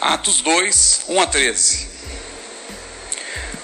Atos 0.00 0.42
2, 0.42 1.00
1 1.08 1.20
a 1.22 1.26
13. 1.26 1.88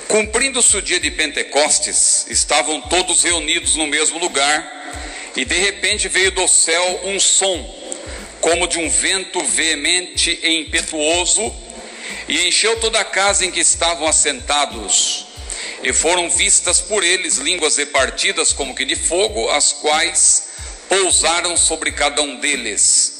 Cumprindo-se 0.08 0.76
o 0.76 0.82
dia 0.82 0.98
de 0.98 1.10
Pentecostes, 1.10 2.26
estavam 2.28 2.80
todos 2.80 3.22
reunidos 3.22 3.76
no 3.76 3.86
mesmo 3.86 4.18
lugar, 4.18 4.80
e 5.36 5.44
de 5.44 5.58
repente 5.58 6.08
veio 6.08 6.30
do 6.32 6.48
céu 6.48 7.00
um 7.04 7.20
som, 7.20 7.62
como 8.40 8.66
de 8.66 8.78
um 8.78 8.88
vento 8.88 9.44
veemente 9.44 10.38
e 10.42 10.60
impetuoso, 10.60 11.54
e 12.26 12.48
encheu 12.48 12.80
toda 12.80 13.00
a 13.00 13.04
casa 13.04 13.44
em 13.44 13.50
que 13.50 13.60
estavam 13.60 14.08
assentados. 14.08 15.26
E 15.82 15.92
foram 15.92 16.30
vistas 16.30 16.80
por 16.80 17.04
eles 17.04 17.36
línguas 17.36 17.76
repartidas 17.76 18.54
como 18.54 18.74
que 18.74 18.86
de 18.86 18.96
fogo, 18.96 19.50
as 19.50 19.72
quais 19.74 20.44
pousaram 20.88 21.56
sobre 21.58 21.92
cada 21.92 22.22
um 22.22 22.36
deles. 22.36 23.11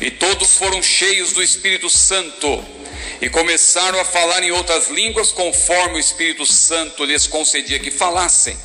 E 0.00 0.10
todos 0.10 0.56
foram 0.56 0.82
cheios 0.82 1.32
do 1.32 1.42
Espírito 1.42 1.88
Santo 1.88 2.64
e 3.20 3.30
começaram 3.30 3.98
a 3.98 4.04
falar 4.04 4.42
em 4.42 4.50
outras 4.50 4.88
línguas 4.88 5.32
conforme 5.32 5.96
o 5.96 6.00
Espírito 6.00 6.44
Santo 6.44 7.04
lhes 7.04 7.26
concedia 7.26 7.78
que 7.78 7.90
falassem. 7.90 8.56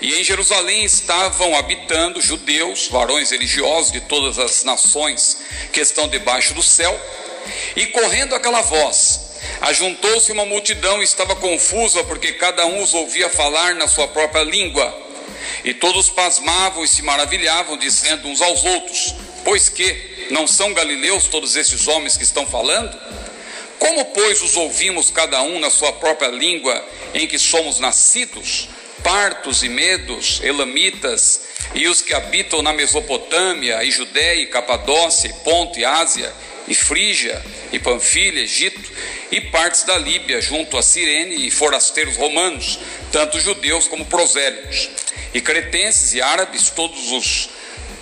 E 0.00 0.14
em 0.14 0.24
Jerusalém 0.24 0.84
estavam 0.84 1.56
habitando 1.56 2.20
judeus, 2.20 2.88
varões 2.88 3.30
religiosos 3.30 3.92
de 3.92 4.00
todas 4.00 4.38
as 4.38 4.64
nações 4.64 5.38
que 5.72 5.80
estão 5.80 6.08
debaixo 6.08 6.54
do 6.54 6.62
céu, 6.62 6.98
e 7.76 7.86
correndo 7.86 8.34
aquela 8.34 8.60
voz, 8.60 9.20
ajuntou-se 9.60 10.32
uma 10.32 10.44
multidão 10.44 11.00
e 11.00 11.04
estava 11.04 11.36
confusa, 11.36 12.02
porque 12.04 12.32
cada 12.32 12.66
um 12.66 12.82
os 12.82 12.94
ouvia 12.94 13.28
falar 13.28 13.74
na 13.74 13.86
sua 13.86 14.08
própria 14.08 14.42
língua. 14.42 15.06
E 15.64 15.74
todos 15.74 16.08
pasmavam 16.10 16.84
e 16.84 16.88
se 16.88 17.02
maravilhavam, 17.02 17.76
dizendo 17.76 18.28
uns 18.28 18.40
aos 18.40 18.64
outros: 18.64 19.14
Pois 19.44 19.68
que 19.68 20.17
não 20.30 20.46
são 20.46 20.72
galileus 20.72 21.24
todos 21.24 21.56
esses 21.56 21.86
homens 21.88 22.16
que 22.16 22.24
estão 22.24 22.46
falando? 22.46 22.98
Como, 23.78 24.04
pois, 24.06 24.42
os 24.42 24.56
ouvimos 24.56 25.10
cada 25.10 25.40
um 25.42 25.58
na 25.58 25.70
sua 25.70 25.92
própria 25.92 26.28
língua 26.28 26.84
em 27.14 27.26
que 27.26 27.38
somos 27.38 27.78
nascidos? 27.78 28.68
Partos 29.02 29.62
e 29.62 29.68
medos, 29.68 30.40
elamitas, 30.42 31.40
e 31.74 31.86
os 31.86 32.02
que 32.02 32.12
habitam 32.12 32.62
na 32.62 32.72
Mesopotâmia, 32.72 33.82
e 33.84 33.90
Judéia, 33.90 34.42
e 34.42 34.46
Capadócia, 34.46 35.28
e 35.28 35.32
Ponto, 35.44 35.78
e 35.78 35.84
Ásia, 35.84 36.32
e 36.66 36.74
Frígia, 36.74 37.42
e 37.72 37.78
Panfilha, 37.78 38.40
Egito, 38.40 38.90
e 39.30 39.40
partes 39.40 39.84
da 39.84 39.96
Líbia, 39.96 40.40
junto 40.40 40.76
a 40.76 40.82
Cirene, 40.82 41.46
e 41.46 41.50
forasteiros 41.50 42.16
romanos, 42.16 42.80
tanto 43.12 43.40
judeus 43.40 43.86
como 43.86 44.04
prosélitos, 44.06 44.90
e 45.32 45.40
cretenses 45.40 46.14
e 46.14 46.20
árabes, 46.20 46.70
todos 46.70 47.12
os 47.12 47.48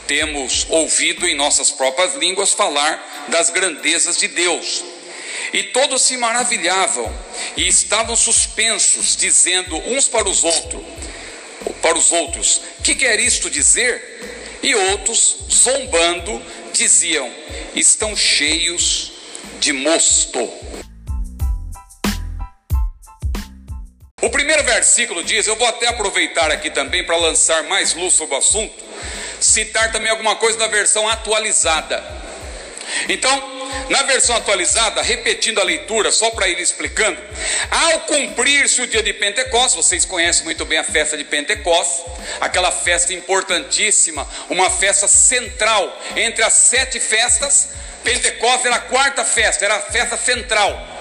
temos 0.06 0.66
ouvido 0.68 1.26
em 1.26 1.34
nossas 1.34 1.70
próprias 1.70 2.14
línguas 2.14 2.52
falar 2.52 3.26
das 3.28 3.50
grandezas 3.50 4.16
de 4.16 4.28
Deus. 4.28 4.84
E 5.52 5.62
todos 5.64 6.02
se 6.02 6.16
maravilhavam 6.16 7.12
e 7.56 7.68
estavam 7.68 8.16
suspensos, 8.16 9.16
dizendo 9.16 9.76
uns 9.76 10.08
para 10.08 10.28
os 10.28 10.44
outros, 10.44 10.82
para 11.80 11.96
os 11.96 12.12
outros, 12.12 12.60
que 12.82 12.94
quer 12.94 13.18
isto 13.20 13.48
dizer? 13.48 14.58
E 14.62 14.74
outros, 14.74 15.36
zombando, 15.50 16.42
diziam: 16.72 17.32
estão 17.74 18.16
cheios 18.16 19.12
de 19.60 19.72
mosto. 19.72 20.50
O 24.22 24.30
primeiro 24.30 24.64
versículo 24.64 25.22
diz: 25.22 25.46
Eu 25.46 25.56
vou 25.56 25.68
até 25.68 25.88
aproveitar 25.88 26.50
aqui 26.50 26.70
também 26.70 27.04
para 27.04 27.16
lançar 27.16 27.62
mais 27.64 27.94
luz 27.94 28.14
sobre 28.14 28.34
o 28.34 28.38
assunto, 28.38 28.84
citar 29.40 29.92
também 29.92 30.10
alguma 30.10 30.36
coisa 30.36 30.58
da 30.58 30.66
versão 30.66 31.08
atualizada. 31.08 32.02
Então, 33.08 33.56
na 33.88 34.02
versão 34.02 34.36
atualizada, 34.36 35.02
repetindo 35.02 35.60
a 35.60 35.64
leitura, 35.64 36.10
só 36.10 36.30
para 36.30 36.48
ir 36.48 36.58
explicando, 36.58 37.20
ao 37.70 38.00
cumprir-se 38.00 38.80
o 38.80 38.86
dia 38.86 39.02
de 39.02 39.12
Pentecostes, 39.12 39.74
vocês 39.74 40.04
conhecem 40.04 40.44
muito 40.44 40.64
bem 40.64 40.78
a 40.78 40.84
festa 40.84 41.16
de 41.16 41.24
Pentecostes, 41.24 42.04
aquela 42.40 42.70
festa 42.70 43.12
importantíssima, 43.12 44.28
uma 44.48 44.70
festa 44.70 45.06
central 45.06 46.02
entre 46.16 46.42
as 46.42 46.52
sete 46.52 46.98
festas. 46.98 47.68
Pentecostes 48.02 48.66
era 48.66 48.76
a 48.76 48.80
quarta 48.80 49.24
festa, 49.24 49.64
era 49.64 49.76
a 49.76 49.80
festa 49.80 50.16
central. 50.16 50.94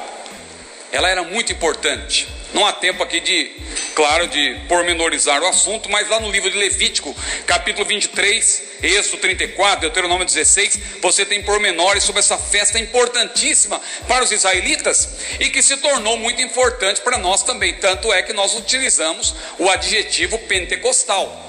Ela 0.91 1.09
era 1.09 1.23
muito 1.23 1.51
importante. 1.51 2.27
Não 2.55 2.65
há 2.65 2.71
tempo 2.71 3.03
aqui 3.03 3.19
de, 3.19 3.51
claro, 3.93 4.29
de 4.29 4.61
pormenorizar 4.69 5.43
o 5.43 5.45
assunto, 5.45 5.91
mas 5.91 6.07
lá 6.07 6.21
no 6.21 6.31
livro 6.31 6.49
de 6.49 6.57
Levítico, 6.57 7.13
capítulo 7.45 7.83
23, 7.85 8.63
Êxodo 8.81 9.17
34, 9.17 9.81
Deuteronômio 9.81 10.25
16, 10.25 10.79
você 11.01 11.25
tem 11.25 11.43
pormenores 11.43 12.05
sobre 12.05 12.21
essa 12.21 12.37
festa 12.37 12.79
importantíssima 12.79 13.81
para 14.07 14.23
os 14.23 14.31
israelitas 14.31 15.17
e 15.37 15.49
que 15.49 15.61
se 15.61 15.75
tornou 15.75 16.15
muito 16.15 16.41
importante 16.41 17.01
para 17.01 17.17
nós 17.17 17.43
também. 17.43 17.73
Tanto 17.73 18.13
é 18.13 18.23
que 18.23 18.31
nós 18.31 18.55
utilizamos 18.55 19.35
o 19.59 19.69
adjetivo 19.69 20.39
pentecostal. 20.39 21.41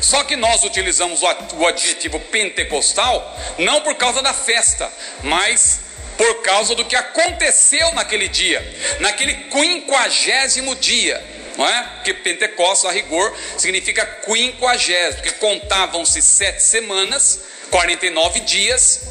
Só 0.00 0.24
que 0.24 0.34
nós 0.34 0.64
utilizamos 0.64 1.20
o 1.20 1.66
adjetivo 1.66 2.18
pentecostal 2.18 3.38
não 3.58 3.82
por 3.82 3.94
causa 3.96 4.22
da 4.22 4.32
festa, 4.32 4.90
mas 5.22 5.80
por 6.16 6.42
causa 6.42 6.74
do 6.74 6.84
que 6.84 6.96
aconteceu 6.96 7.92
naquele 7.94 8.28
dia, 8.28 8.64
naquele 9.00 9.34
quinquagésimo 9.34 10.74
dia, 10.76 11.22
não 11.56 11.68
é? 11.68 11.82
Porque 11.96 12.14
Pentecostes, 12.14 12.88
a 12.88 12.92
rigor, 12.92 13.34
significa 13.58 14.04
quinquagésimo, 14.24 15.22
porque 15.22 15.32
contavam-se 15.32 16.20
sete 16.22 16.62
semanas, 16.62 17.40
49 17.70 18.40
dias, 18.40 19.02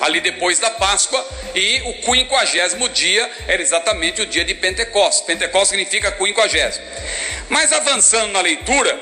ali 0.00 0.20
depois 0.20 0.58
da 0.58 0.70
Páscoa, 0.70 1.24
e 1.54 1.80
o 1.82 1.94
quinquagésimo 2.02 2.88
dia 2.88 3.30
era 3.46 3.62
exatamente 3.62 4.20
o 4.22 4.26
dia 4.26 4.44
de 4.44 4.54
Pentecostes. 4.54 5.22
Pentecostes 5.22 5.70
significa 5.70 6.12
quinquagésimo. 6.12 6.84
Mas 7.48 7.72
avançando 7.72 8.32
na 8.32 8.40
leitura, 8.40 9.00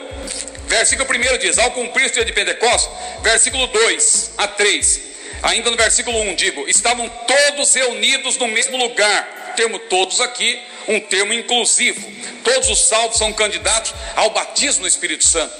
versículo 0.67 1.09
1 1.09 1.39
diz: 1.39 1.59
Ao 1.59 1.71
cumprir 1.73 2.07
o 2.07 2.11
dia 2.11 2.25
de 2.25 2.33
Pentecostes, 2.33 2.91
versículo 3.23 3.67
2 3.67 4.33
a 4.37 4.49
3 4.49 5.10
Ainda 5.43 5.71
no 5.71 5.77
versículo 5.77 6.21
1 6.21 6.35
digo: 6.35 6.69
estavam 6.69 7.09
todos 7.09 7.75
reunidos 7.75 8.37
no 8.37 8.49
mesmo 8.49 8.77
lugar. 8.77 9.55
Termo 9.57 9.79
todos 9.79 10.21
aqui, 10.21 10.61
um 10.89 11.01
termo 11.01 11.33
inclusivo. 11.33 12.01
Todos 12.43 12.69
os 12.71 12.87
salvos 12.87 13.19
são 13.19 13.33
candidatos 13.33 13.93
ao 14.17 14.31
batismo 14.31 14.83
no 14.83 14.89
Espírito 14.89 15.27
Santo. 15.27 15.53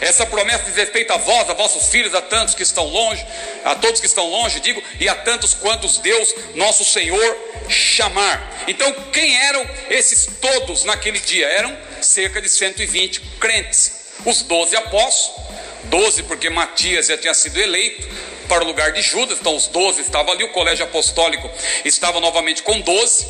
Essa 0.00 0.26
promessa 0.26 0.64
diz 0.64 0.76
respeito 0.76 1.12
a 1.12 1.16
vós, 1.16 1.48
a 1.48 1.54
vossos 1.54 1.88
filhos, 1.88 2.14
a 2.14 2.20
tantos 2.20 2.54
que 2.54 2.62
estão 2.62 2.84
longe, 2.84 3.24
a 3.64 3.74
todos 3.74 4.00
que 4.00 4.06
estão 4.06 4.28
longe, 4.28 4.60
digo, 4.60 4.82
e 5.00 5.08
a 5.08 5.14
tantos 5.14 5.54
quantos 5.54 5.98
Deus, 5.98 6.34
nosso 6.54 6.84
Senhor, 6.84 7.36
chamar. 7.68 8.64
Então, 8.68 8.92
quem 9.12 9.36
eram 9.36 9.68
esses 9.88 10.28
todos 10.40 10.84
naquele 10.84 11.18
dia? 11.20 11.46
Eram 11.46 11.76
cerca 12.02 12.40
de 12.40 12.48
120 12.48 13.20
crentes. 13.40 14.06
Os 14.24 14.42
12 14.42 14.76
apóstolos, 14.76 15.46
12 15.84 16.22
porque 16.24 16.50
Matias 16.50 17.06
já 17.06 17.16
tinha 17.16 17.34
sido 17.34 17.60
eleito, 17.60 18.08
para 18.46 18.64
o 18.64 18.66
lugar 18.66 18.92
de 18.92 19.02
Judas, 19.02 19.38
então 19.38 19.54
os 19.54 19.66
doze 19.68 20.00
estavam 20.00 20.32
ali, 20.32 20.44
o 20.44 20.52
colégio 20.52 20.84
apostólico 20.84 21.50
estava 21.84 22.20
novamente 22.20 22.62
com 22.62 22.80
doze. 22.80 23.26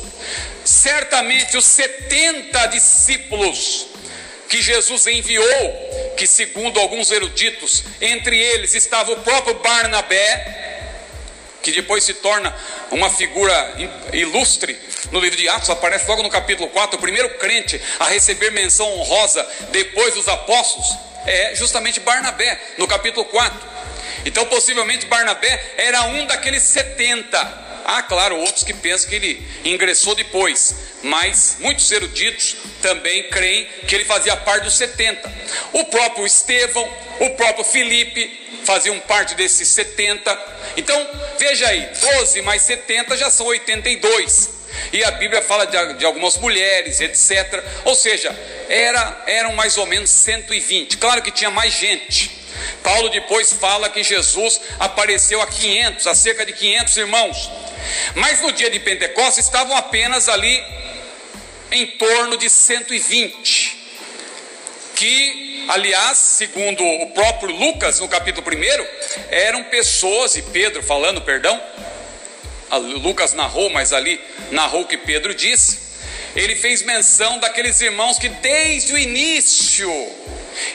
Certamente 0.63 1.57
os 1.57 1.65
setenta 1.65 2.67
discípulos 2.67 3.87
que 4.47 4.61
Jesus 4.61 5.07
enviou, 5.07 6.13
que 6.15 6.25
segundo 6.25 6.79
alguns 6.79 7.11
eruditos, 7.11 7.83
entre 8.01 8.37
eles 8.37 8.73
estava 8.73 9.11
o 9.11 9.17
próprio 9.17 9.55
Barnabé, 9.55 10.65
que 11.61 11.71
depois 11.71 12.03
se 12.03 12.13
torna 12.13 12.55
uma 12.91 13.09
figura 13.09 13.75
ilustre 14.13 14.79
no 15.11 15.19
livro 15.19 15.37
de 15.37 15.49
Atos, 15.49 15.69
aparece 15.69 16.07
logo 16.07 16.23
no 16.23 16.29
capítulo 16.29 16.69
4, 16.69 16.97
o 16.97 17.01
primeiro 17.01 17.29
crente 17.37 17.81
a 17.99 18.05
receber 18.05 18.51
menção 18.51 18.89
honrosa 18.99 19.45
depois 19.71 20.13
dos 20.13 20.27
apóstolos, 20.27 20.87
é 21.25 21.55
justamente 21.55 21.99
Barnabé, 21.99 22.57
no 22.77 22.87
capítulo 22.87 23.25
4. 23.25 23.77
Então, 24.25 24.45
possivelmente, 24.45 25.05
Barnabé 25.05 25.73
era 25.77 26.03
um 26.03 26.25
daqueles 26.25 26.63
70. 26.63 27.67
Há, 27.85 28.03
claro, 28.03 28.37
outros 28.37 28.63
que 28.63 28.73
pensam 28.73 29.09
que 29.09 29.15
ele 29.15 29.47
ingressou 29.63 30.13
depois, 30.13 30.75
mas 31.03 31.55
muitos 31.59 31.89
eruditos 31.89 32.57
também 32.81 33.29
creem 33.29 33.65
que 33.87 33.95
ele 33.95 34.03
fazia 34.03 34.35
parte 34.35 34.65
dos 34.65 34.77
70. 34.77 35.31
O 35.71 35.85
próprio 35.85 36.25
Estevão, 36.25 36.83
o 37.21 37.29
próprio 37.31 37.63
Filipe 37.63 38.61
faziam 38.65 38.99
parte 38.99 39.35
desses 39.35 39.69
70. 39.69 40.37
Então, 40.75 41.09
veja 41.39 41.69
aí, 41.69 41.89
12 42.17 42.41
mais 42.41 42.61
70 42.63 43.15
já 43.15 43.29
são 43.29 43.45
82. 43.45 44.57
E 44.91 45.03
a 45.03 45.11
Bíblia 45.11 45.41
fala 45.41 45.65
de, 45.65 45.93
de, 45.93 46.05
algumas 46.05 46.35
mulheres, 46.37 46.99
etc. 46.99 47.63
Ou 47.85 47.95
seja, 47.95 48.37
era, 48.67 49.23
eram 49.27 49.53
mais 49.53 49.77
ou 49.77 49.85
menos 49.85 50.09
120. 50.09 50.97
Claro 50.97 51.21
que 51.21 51.31
tinha 51.31 51.49
mais 51.49 51.73
gente. 51.73 52.37
Paulo 52.83 53.09
depois 53.09 53.53
fala 53.53 53.89
que 53.89 54.03
Jesus 54.03 54.61
apareceu 54.79 55.41
a 55.41 55.47
500, 55.47 56.07
a 56.07 56.15
cerca 56.15 56.45
de 56.45 56.53
500 56.53 56.97
irmãos. 56.97 57.51
Mas 58.15 58.41
no 58.41 58.51
dia 58.51 58.69
de 58.69 58.79
Pentecostes 58.79 59.45
estavam 59.45 59.75
apenas 59.75 60.29
ali 60.29 60.63
em 61.71 61.87
torno 61.87 62.37
de 62.37 62.49
120. 62.49 63.77
Que, 64.95 65.65
aliás, 65.69 66.17
segundo 66.17 66.83
o 66.83 67.11
próprio 67.11 67.55
Lucas, 67.55 67.99
no 67.99 68.07
capítulo 68.07 68.45
1, 68.47 68.87
eram 69.29 69.63
pessoas, 69.65 70.35
e 70.35 70.41
Pedro 70.41 70.81
falando, 70.81 71.21
perdão, 71.21 71.61
Lucas 73.01 73.33
narrou, 73.33 73.69
mas 73.69 73.93
ali 73.93 74.19
narrou 74.51 74.81
o 74.81 74.87
que 74.87 74.97
Pedro 74.97 75.33
disse. 75.33 75.87
Ele 76.35 76.55
fez 76.55 76.83
menção 76.83 77.39
daqueles 77.39 77.79
irmãos 77.81 78.19
que 78.19 78.29
desde 78.29 78.93
o 78.93 78.97
início 78.97 79.91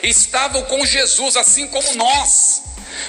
estavam 0.01 0.63
com 0.63 0.85
Jesus, 0.85 1.35
assim 1.35 1.67
como 1.67 1.95
nós. 1.95 2.61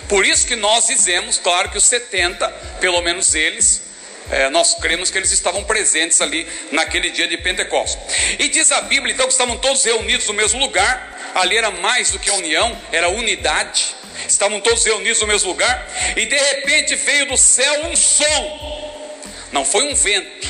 Por 0.09 0.27
isso 0.27 0.47
que 0.47 0.57
nós 0.57 0.87
dizemos, 0.87 1.39
claro, 1.39 1.71
que 1.71 1.79
os 1.79 1.85
70, 1.85 2.49
pelo 2.81 3.01
menos 3.03 3.35
eles, 3.35 3.83
é, 4.31 4.49
nós 4.49 4.75
cremos 4.77 5.11
que 5.11 5.19
eles 5.19 5.33
estavam 5.33 5.65
presentes 5.65 6.21
ali 6.21 6.47
naquele 6.73 7.11
dia 7.11 7.29
de 7.29 7.37
Pentecostes. 7.37 7.99
E 8.39 8.49
diz 8.49 8.73
a 8.73 8.81
Bíblia 8.81 9.13
então 9.13 9.27
que 9.27 9.33
estavam 9.33 9.57
todos 9.59 9.85
reunidos 9.85 10.27
no 10.27 10.35
mesmo 10.35 10.59
lugar, 10.59 11.33
ali 11.35 11.57
era 11.57 11.71
mais 11.71 12.11
do 12.11 12.19
que 12.19 12.31
a 12.31 12.35
união, 12.35 12.77
era 12.91 13.09
unidade. 13.09 13.95
Estavam 14.29 14.61
todos 14.61 14.85
reunidos 14.85 15.21
no 15.21 15.27
mesmo 15.27 15.49
lugar, 15.49 15.87
e 16.17 16.25
de 16.25 16.37
repente 16.37 16.95
veio 16.95 17.27
do 17.27 17.37
céu 17.37 17.87
um 17.87 17.97
som. 17.97 19.11
Não 19.53 19.65
foi 19.65 19.85
um 19.85 19.95
vento, 19.95 20.49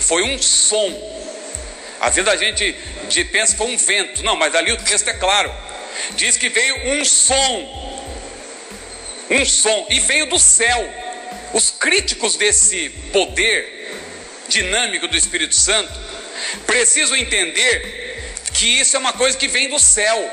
foi 0.00 0.22
um 0.22 0.40
som. 0.40 1.16
Às 2.00 2.14
vezes 2.14 2.30
a 2.30 2.36
gente 2.36 2.76
pensa 3.32 3.52
que 3.52 3.58
foi 3.58 3.68
um 3.68 3.76
vento, 3.76 4.22
não, 4.22 4.36
mas 4.36 4.54
ali 4.54 4.70
o 4.70 4.76
texto 4.76 5.08
é 5.08 5.14
claro. 5.14 5.52
Diz 6.12 6.36
que 6.36 6.48
veio 6.48 6.92
um 6.92 7.04
som, 7.04 8.04
um 9.30 9.44
som, 9.44 9.86
e 9.90 10.00
veio 10.00 10.26
do 10.26 10.38
céu. 10.38 10.88
Os 11.52 11.70
críticos 11.70 12.36
desse 12.36 12.90
poder 13.12 13.76
dinâmico 14.48 15.08
do 15.08 15.16
Espírito 15.16 15.54
Santo 15.54 15.92
precisam 16.66 17.16
entender 17.16 18.34
que 18.52 18.80
isso 18.80 18.96
é 18.96 18.98
uma 18.98 19.12
coisa 19.12 19.36
que 19.36 19.48
vem 19.48 19.68
do 19.68 19.78
céu. 19.78 20.30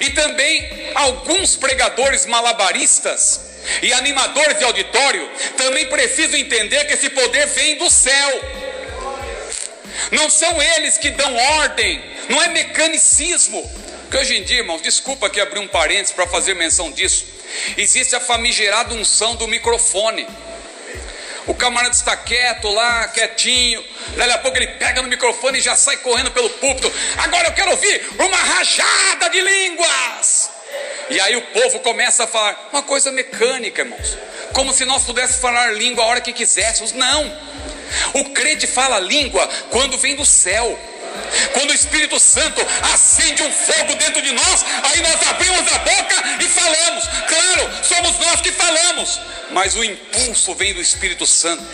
E 0.00 0.10
também 0.10 0.90
alguns 0.94 1.56
pregadores 1.56 2.26
malabaristas 2.26 3.40
e 3.82 3.92
animadores 3.92 4.58
de 4.58 4.64
auditório 4.64 5.30
também 5.56 5.86
precisam 5.86 6.38
entender 6.38 6.84
que 6.86 6.94
esse 6.94 7.10
poder 7.10 7.46
vem 7.46 7.76
do 7.76 7.90
céu. 7.90 8.40
Não 10.10 10.28
são 10.28 10.60
eles 10.60 10.98
que 10.98 11.10
dão 11.10 11.34
ordem, 11.34 12.02
não 12.28 12.42
é 12.42 12.48
mecanicismo. 12.48 13.70
Que 14.10 14.18
hoje 14.18 14.36
em 14.36 14.42
dia, 14.42 14.58
irmãos, 14.58 14.82
desculpa 14.82 15.30
que 15.30 15.40
abri 15.40 15.58
um 15.58 15.68
parênteses 15.68 16.12
para 16.12 16.26
fazer 16.26 16.54
menção 16.54 16.90
disso. 16.90 17.24
Existe 17.76 18.14
a 18.14 18.20
famigerada 18.20 18.94
unção 18.94 19.36
do 19.36 19.48
microfone. 19.48 20.26
O 21.46 21.54
camarada 21.54 21.94
está 21.94 22.16
quieto 22.16 22.68
lá, 22.68 23.08
quietinho. 23.08 23.84
Daí 24.16 24.30
a 24.30 24.38
pouco 24.38 24.56
ele 24.56 24.68
pega 24.68 25.02
no 25.02 25.08
microfone 25.08 25.58
e 25.58 25.62
já 25.62 25.74
sai 25.74 25.96
correndo 25.96 26.30
pelo 26.30 26.48
púlpito. 26.50 26.92
Agora 27.18 27.48
eu 27.48 27.52
quero 27.52 27.70
ouvir 27.70 28.06
uma 28.18 28.36
rajada 28.36 29.28
de 29.30 29.40
línguas. 29.40 30.50
E 31.10 31.20
aí 31.20 31.36
o 31.36 31.42
povo 31.42 31.80
começa 31.80 32.24
a 32.24 32.26
falar 32.26 32.68
uma 32.72 32.82
coisa 32.82 33.10
mecânica, 33.10 33.82
irmãos. 33.82 34.16
Como 34.52 34.72
se 34.72 34.84
nós 34.84 35.02
pudéssemos 35.04 35.40
falar 35.40 35.72
língua 35.72 36.04
a 36.04 36.06
hora 36.06 36.20
que 36.20 36.32
quiséssemos. 36.32 36.92
Não. 36.92 37.52
O 38.14 38.30
crente 38.30 38.66
fala 38.66 38.98
língua 39.00 39.48
quando 39.70 39.98
vem 39.98 40.14
do 40.14 40.24
céu. 40.24 40.78
Quando 41.52 41.70
o 41.70 41.74
Espírito 41.74 42.18
Santo 42.18 42.60
acende 42.92 43.42
um 43.42 43.52
fogo 43.52 43.94
dentro 43.94 44.22
de 44.22 44.32
nós, 44.32 44.64
aí 44.82 45.00
nós 45.02 45.28
abrimos 45.28 45.72
a 45.72 45.78
boca 45.78 46.24
e 46.40 46.48
falamos. 46.48 47.04
Claro, 47.28 47.70
somos 47.82 48.18
nós 48.18 48.40
que 48.40 48.52
falamos, 48.52 49.20
mas 49.50 49.74
o 49.74 49.84
impulso 49.84 50.54
vem 50.54 50.74
do 50.74 50.80
Espírito 50.80 51.26
Santo. 51.26 51.64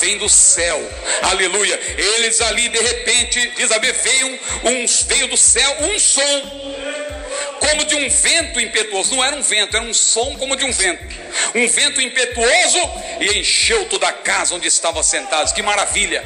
Vem 0.00 0.18
do 0.18 0.28
céu, 0.28 0.80
aleluia. 1.22 1.78
Eles 1.96 2.40
ali 2.40 2.68
de 2.68 2.78
repente, 2.80 3.52
diz 3.56 3.70
a 3.70 3.78
veio, 3.78 4.40
um, 4.64 4.86
veio 5.06 5.28
do 5.28 5.36
céu 5.36 5.76
um 5.82 5.98
som, 5.98 6.74
como 7.60 7.84
de 7.84 7.94
um 7.94 8.08
vento 8.08 8.60
impetuoso. 8.60 9.14
Não 9.14 9.24
era 9.24 9.36
um 9.36 9.42
vento, 9.42 9.76
era 9.76 9.86
um 9.86 9.94
som 9.94 10.36
como 10.36 10.56
de 10.56 10.64
um 10.64 10.72
vento. 10.72 11.14
Um 11.54 11.68
vento 11.68 12.00
impetuoso 12.00 12.78
e 13.20 13.38
encheu 13.38 13.86
toda 13.86 14.08
a 14.08 14.12
casa 14.12 14.54
onde 14.54 14.66
estavam 14.66 15.02
sentados. 15.02 15.52
Que 15.52 15.62
maravilha! 15.62 16.24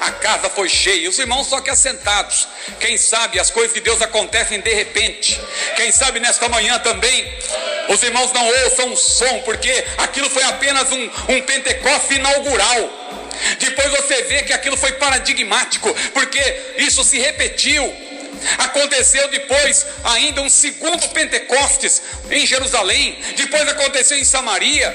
A 0.00 0.12
casa 0.12 0.48
foi 0.50 0.68
cheia, 0.68 1.08
os 1.08 1.18
irmãos 1.18 1.46
só 1.46 1.60
que 1.60 1.70
assentados. 1.70 2.48
Quem 2.80 2.96
sabe 2.96 3.38
as 3.38 3.50
coisas 3.50 3.74
de 3.74 3.80
Deus 3.80 4.00
acontecem 4.02 4.60
de 4.60 4.74
repente. 4.74 5.40
Quem 5.76 5.90
sabe 5.92 6.20
nesta 6.20 6.48
manhã 6.48 6.78
também 6.78 7.32
os 7.88 8.02
irmãos 8.02 8.32
não 8.32 8.46
ouçam 8.46 8.88
um 8.88 8.96
som, 8.96 9.40
porque 9.42 9.84
aquilo 9.98 10.30
foi 10.30 10.42
apenas 10.44 10.90
um, 10.90 11.10
um 11.28 11.42
Pentecoste 11.42 12.14
inaugural. 12.14 13.04
Depois 13.58 13.90
você 13.90 14.22
vê 14.22 14.42
que 14.42 14.52
aquilo 14.52 14.76
foi 14.76 14.92
paradigmático, 14.92 15.92
porque 16.12 16.40
isso 16.78 17.04
se 17.04 17.18
repetiu. 17.18 17.84
Aconteceu 18.58 19.28
depois 19.28 19.86
ainda 20.04 20.42
um 20.42 20.50
segundo 20.50 21.08
Pentecostes 21.10 22.02
em 22.30 22.46
Jerusalém, 22.46 23.18
depois 23.36 23.66
aconteceu 23.68 24.18
em 24.18 24.24
Samaria, 24.24 24.94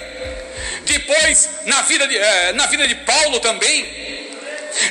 depois 0.86 1.50
na 1.66 1.82
vida 1.84 2.08
de, 2.08 2.18
eh, 2.18 2.54
na 2.54 2.68
vida 2.68 2.88
de 2.88 2.96
Paulo 2.96 3.40
também. 3.40 4.19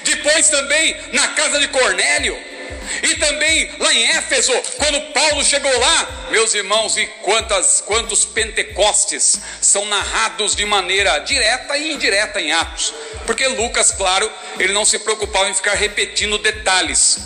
Depois 0.04 0.48
também 0.48 0.96
na 1.12 1.28
casa 1.28 1.58
de 1.58 1.68
Cornélio. 1.68 2.38
E 3.02 3.14
também 3.16 3.70
lá 3.78 3.92
em 3.92 4.04
Éfeso, 4.16 4.52
quando 4.76 5.12
Paulo 5.12 5.44
chegou 5.44 5.78
lá, 5.78 6.28
meus 6.30 6.54
irmãos, 6.54 6.96
e 6.96 7.06
quantas, 7.22 7.82
quantos 7.82 8.24
Pentecostes 8.24 9.38
são 9.60 9.84
narrados 9.86 10.56
de 10.56 10.64
maneira 10.64 11.18
direta 11.20 11.76
e 11.76 11.92
indireta 11.92 12.40
em 12.40 12.52
Atos, 12.52 12.94
porque 13.26 13.46
Lucas, 13.46 13.90
claro, 13.90 14.30
ele 14.58 14.72
não 14.72 14.84
se 14.84 14.98
preocupava 14.98 15.50
em 15.50 15.54
ficar 15.54 15.74
repetindo 15.74 16.38
detalhes. 16.38 17.18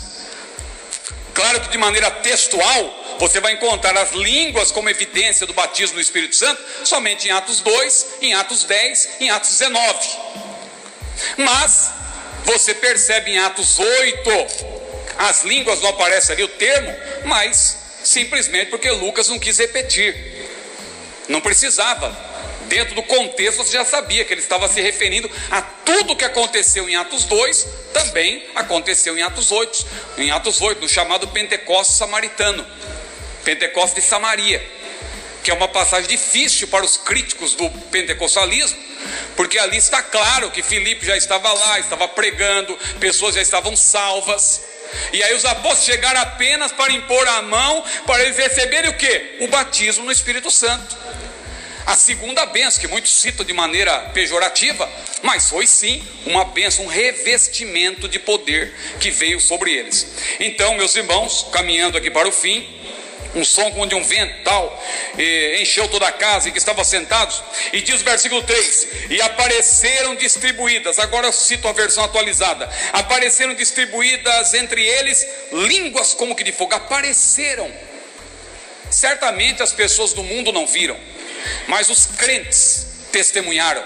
Claro 1.33 1.61
que 1.61 1.69
de 1.69 1.77
maneira 1.77 2.11
textual, 2.11 3.17
você 3.19 3.39
vai 3.39 3.53
encontrar 3.53 3.97
as 3.97 4.11
línguas 4.11 4.71
como 4.71 4.89
evidência 4.89 5.47
do 5.47 5.53
batismo 5.53 5.95
no 5.95 6.01
Espírito 6.01 6.35
Santo 6.35 6.61
somente 6.83 7.27
em 7.27 7.31
Atos 7.31 7.61
2, 7.61 8.07
em 8.21 8.33
Atos 8.33 8.63
10, 8.65 9.09
em 9.21 9.29
Atos 9.29 9.49
19. 9.49 10.09
Mas 11.37 11.91
você 12.43 12.73
percebe 12.73 13.31
em 13.31 13.37
Atos 13.39 13.79
8, 13.79 14.29
as 15.17 15.43
línguas 15.43 15.81
não 15.81 15.89
aparecem 15.89 16.33
ali 16.33 16.43
o 16.43 16.47
termo, 16.47 16.93
mas 17.25 17.77
simplesmente 18.03 18.69
porque 18.69 18.89
Lucas 18.91 19.29
não 19.29 19.39
quis 19.39 19.57
repetir. 19.57 20.15
Não 21.27 21.39
precisava. 21.39 22.33
Dentro 22.67 22.95
do 22.95 23.03
contexto 23.03 23.57
você 23.57 23.73
já 23.73 23.85
sabia 23.85 24.25
que 24.25 24.33
ele 24.33 24.41
estava 24.41 24.67
se 24.67 24.81
referindo 24.81 25.29
a 25.51 25.61
tudo 25.61 26.15
que 26.15 26.25
aconteceu 26.25 26.89
em 26.89 26.95
Atos 26.95 27.25
2, 27.25 27.67
também 27.93 28.45
aconteceu 28.55 29.17
em 29.17 29.21
Atos 29.21 29.51
8, 29.51 29.85
em 30.17 30.31
Atos 30.31 30.61
8, 30.61 30.81
no 30.81 30.89
chamado 30.89 31.27
Pentecostes 31.27 31.97
samaritano, 31.97 32.65
Pentecostes 33.43 34.03
de 34.03 34.09
Samaria, 34.09 34.65
que 35.43 35.51
é 35.51 35.53
uma 35.53 35.67
passagem 35.67 36.09
difícil 36.09 36.67
para 36.69 36.85
os 36.85 36.97
críticos 36.97 37.53
do 37.53 37.69
pentecostalismo, 37.91 38.79
porque 39.35 39.59
ali 39.59 39.77
está 39.77 40.01
claro 40.01 40.49
que 40.49 40.63
Filipe 40.63 41.05
já 41.05 41.17
estava 41.17 41.51
lá, 41.51 41.79
estava 41.79 42.07
pregando, 42.07 42.77
pessoas 42.99 43.35
já 43.35 43.41
estavam 43.41 43.75
salvas. 43.75 44.61
E 45.11 45.21
aí 45.23 45.33
os 45.33 45.43
apóstolos 45.43 45.85
chegaram 45.85 46.21
apenas 46.21 46.71
para 46.71 46.93
impor 46.93 47.27
a 47.27 47.41
mão, 47.41 47.83
para 48.05 48.23
eles 48.23 48.37
receberem 48.37 48.89
o 48.89 48.97
que? 48.97 49.37
O 49.41 49.47
batismo 49.47 50.05
no 50.05 50.11
Espírito 50.11 50.49
Santo. 50.49 50.95
A 51.85 51.95
segunda 51.95 52.45
benção, 52.45 52.79
que 52.79 52.87
muitos 52.87 53.11
citam 53.11 53.45
de 53.45 53.51
maneira 53.51 53.99
pejorativa, 54.13 54.89
mas 55.21 55.49
foi 55.49 55.67
sim 55.67 56.01
uma 56.25 56.45
benção, 56.45 56.85
um 56.85 56.87
revestimento 56.87 58.07
de 58.07 58.19
poder 58.19 58.73
que 59.01 59.11
veio 59.11 59.41
sobre 59.41 59.73
eles. 59.73 60.07
Então, 60.39 60.75
meus 60.75 60.95
irmãos, 60.95 61.47
caminhando 61.51 61.97
aqui 61.97 62.09
para 62.09 62.27
o 62.27 62.31
fim, 62.31 62.65
um 63.35 63.43
som 63.43 63.71
como 63.71 63.87
de 63.87 63.95
um 63.95 64.03
vento 64.03 64.43
tal, 64.43 64.83
encheu 65.59 65.87
toda 65.87 66.07
a 66.07 66.11
casa 66.11 66.49
em 66.49 66.51
que 66.51 66.57
estavam 66.57 66.83
sentados, 66.83 67.41
e 67.71 67.81
diz 67.81 68.01
o 68.01 68.03
versículo 68.03 68.43
3: 68.43 68.87
E 69.09 69.21
apareceram 69.21 70.15
distribuídas, 70.15 70.99
agora 70.99 71.27
eu 71.27 71.33
cito 71.33 71.67
a 71.67 71.71
versão 71.73 72.03
atualizada: 72.03 72.69
apareceram 72.91 73.53
distribuídas 73.55 74.53
entre 74.53 74.85
eles 74.85 75.25
línguas 75.51 76.13
como 76.13 76.35
que 76.35 76.43
de 76.43 76.51
fogo, 76.51 76.75
apareceram. 76.75 77.71
Certamente 78.89 79.63
as 79.63 79.71
pessoas 79.71 80.13
do 80.13 80.23
mundo 80.23 80.51
não 80.51 80.67
viram, 80.67 80.99
mas 81.67 81.89
os 81.89 82.05
crentes 82.05 82.85
testemunharam 83.11 83.83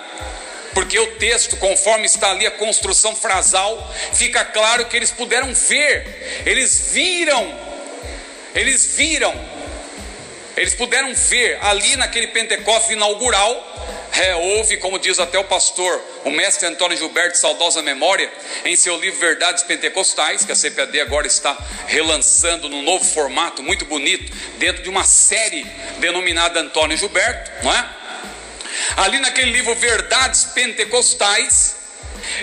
porque 0.73 0.99
o 0.99 1.15
texto, 1.15 1.57
conforme 1.57 2.05
está 2.05 2.29
ali 2.29 2.45
a 2.45 2.51
construção 2.51 3.15
frasal, 3.15 3.91
fica 4.13 4.45
claro 4.45 4.85
que 4.85 4.95
eles 4.95 5.09
puderam 5.09 5.51
ver, 5.51 6.43
eles 6.45 6.91
viram 6.91 7.66
eles 8.57 8.85
viram, 8.95 9.33
eles 10.55 10.73
puderam 10.73 11.13
ver 11.13 11.59
ali 11.61 11.95
naquele 11.95 12.27
Pentecostes 12.27 12.91
inaugural. 12.91 13.75
É, 14.13 14.35
houve, 14.35 14.77
como 14.77 14.97
diz 14.97 15.19
até 15.19 15.37
o 15.37 15.43
pastor, 15.43 16.03
o 16.25 16.31
mestre 16.31 16.65
Antônio 16.65 16.97
Gilberto, 16.97 17.37
saudosa 17.37 17.83
memória, 17.83 18.31
em 18.65 18.75
seu 18.75 18.99
livro 18.99 19.19
Verdades 19.19 19.61
Pentecostais, 19.63 20.43
que 20.43 20.51
a 20.51 20.55
CPAD 20.55 21.01
agora 21.01 21.27
está 21.27 21.55
relançando 21.85 22.67
num 22.67 22.81
novo 22.81 23.05
formato 23.05 23.61
muito 23.61 23.85
bonito, 23.85 24.35
dentro 24.57 24.81
de 24.81 24.89
uma 24.89 25.03
série 25.03 25.63
denominada 25.99 26.59
Antônio 26.59 26.97
Gilberto, 26.97 27.51
não 27.63 27.71
é? 27.71 27.89
Ali 28.97 29.19
naquele 29.19 29.51
livro 29.51 29.75
Verdades 29.75 30.45
Pentecostais, 30.45 31.75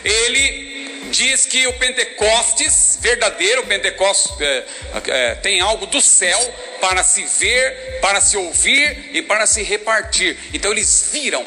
ele 0.05 0.74
diz 1.15 1.47
que 1.47 1.67
o 1.67 1.73
Pentecostes, 1.75 2.99
verdadeiro 3.01 3.65
Pentecostes, 3.67 4.33
é, 4.41 4.65
é, 5.07 5.35
tem 5.37 5.61
algo 5.61 5.87
do 5.87 6.01
céu 6.01 6.39
para 6.81 7.05
se 7.05 7.25
ver, 7.25 8.01
para 8.01 8.21
se 8.21 8.37
ouvir 8.37 9.11
e 9.13 9.23
para 9.23 9.47
se 9.47 9.63
repartir. 9.63 10.37
Então 10.53 10.73
eles 10.73 11.09
viram, 11.13 11.45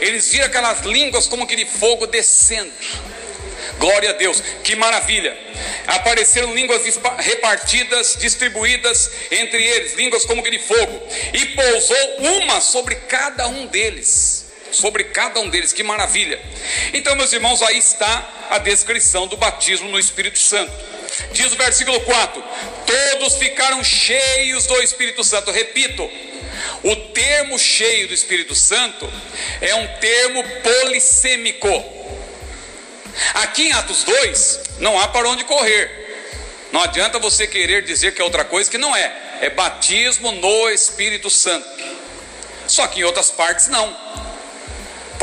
Eles 0.00 0.30
viram 0.30 0.46
aquelas 0.46 0.80
línguas 0.80 1.26
como 1.26 1.46
que 1.46 1.56
de 1.56 1.64
fogo 1.64 2.06
descendo. 2.06 2.72
Glória 3.78 4.10
a 4.10 4.12
Deus, 4.12 4.40
que 4.62 4.76
maravilha! 4.76 5.36
Apareceram 5.86 6.54
línguas 6.54 6.82
repartidas, 7.18 8.16
distribuídas 8.18 9.10
entre 9.30 9.64
eles, 9.64 9.94
línguas 9.94 10.24
como 10.24 10.42
que 10.42 10.50
de 10.50 10.58
fogo, 10.58 11.08
e 11.32 11.46
pousou 11.46 12.16
uma 12.18 12.60
sobre 12.60 12.96
cada 12.96 13.48
um 13.48 13.66
deles. 13.66 14.51
Sobre 14.72 15.04
cada 15.04 15.38
um 15.40 15.48
deles, 15.48 15.72
que 15.72 15.82
maravilha! 15.82 16.40
Então, 16.92 17.14
meus 17.14 17.32
irmãos, 17.32 17.62
aí 17.62 17.78
está 17.78 18.46
a 18.50 18.58
descrição 18.58 19.26
do 19.26 19.36
batismo 19.36 19.88
no 19.88 19.98
Espírito 19.98 20.38
Santo. 20.38 20.72
Diz 21.32 21.52
o 21.52 21.56
versículo 21.56 22.00
4: 22.00 22.42
Todos 22.86 23.36
ficaram 23.36 23.84
cheios 23.84 24.66
do 24.66 24.82
Espírito 24.82 25.22
Santo. 25.22 25.50
Repito, 25.50 26.10
o 26.82 26.96
termo 27.12 27.58
cheio 27.58 28.08
do 28.08 28.14
Espírito 28.14 28.54
Santo 28.54 29.10
é 29.60 29.74
um 29.74 29.86
termo 29.98 30.42
polissêmico. 30.60 31.68
Aqui 33.34 33.68
em 33.68 33.72
Atos 33.72 34.04
2, 34.04 34.60
não 34.78 34.98
há 34.98 35.08
para 35.08 35.28
onde 35.28 35.44
correr. 35.44 36.00
Não 36.72 36.82
adianta 36.82 37.18
você 37.18 37.46
querer 37.46 37.84
dizer 37.84 38.14
que 38.14 38.22
é 38.22 38.24
outra 38.24 38.44
coisa 38.44 38.70
que 38.70 38.78
não 38.78 38.96
é. 38.96 39.38
É 39.42 39.50
batismo 39.50 40.32
no 40.32 40.70
Espírito 40.70 41.28
Santo. 41.28 41.68
Só 42.66 42.86
que 42.86 43.00
em 43.00 43.04
outras 43.04 43.30
partes 43.30 43.68
não. 43.68 43.94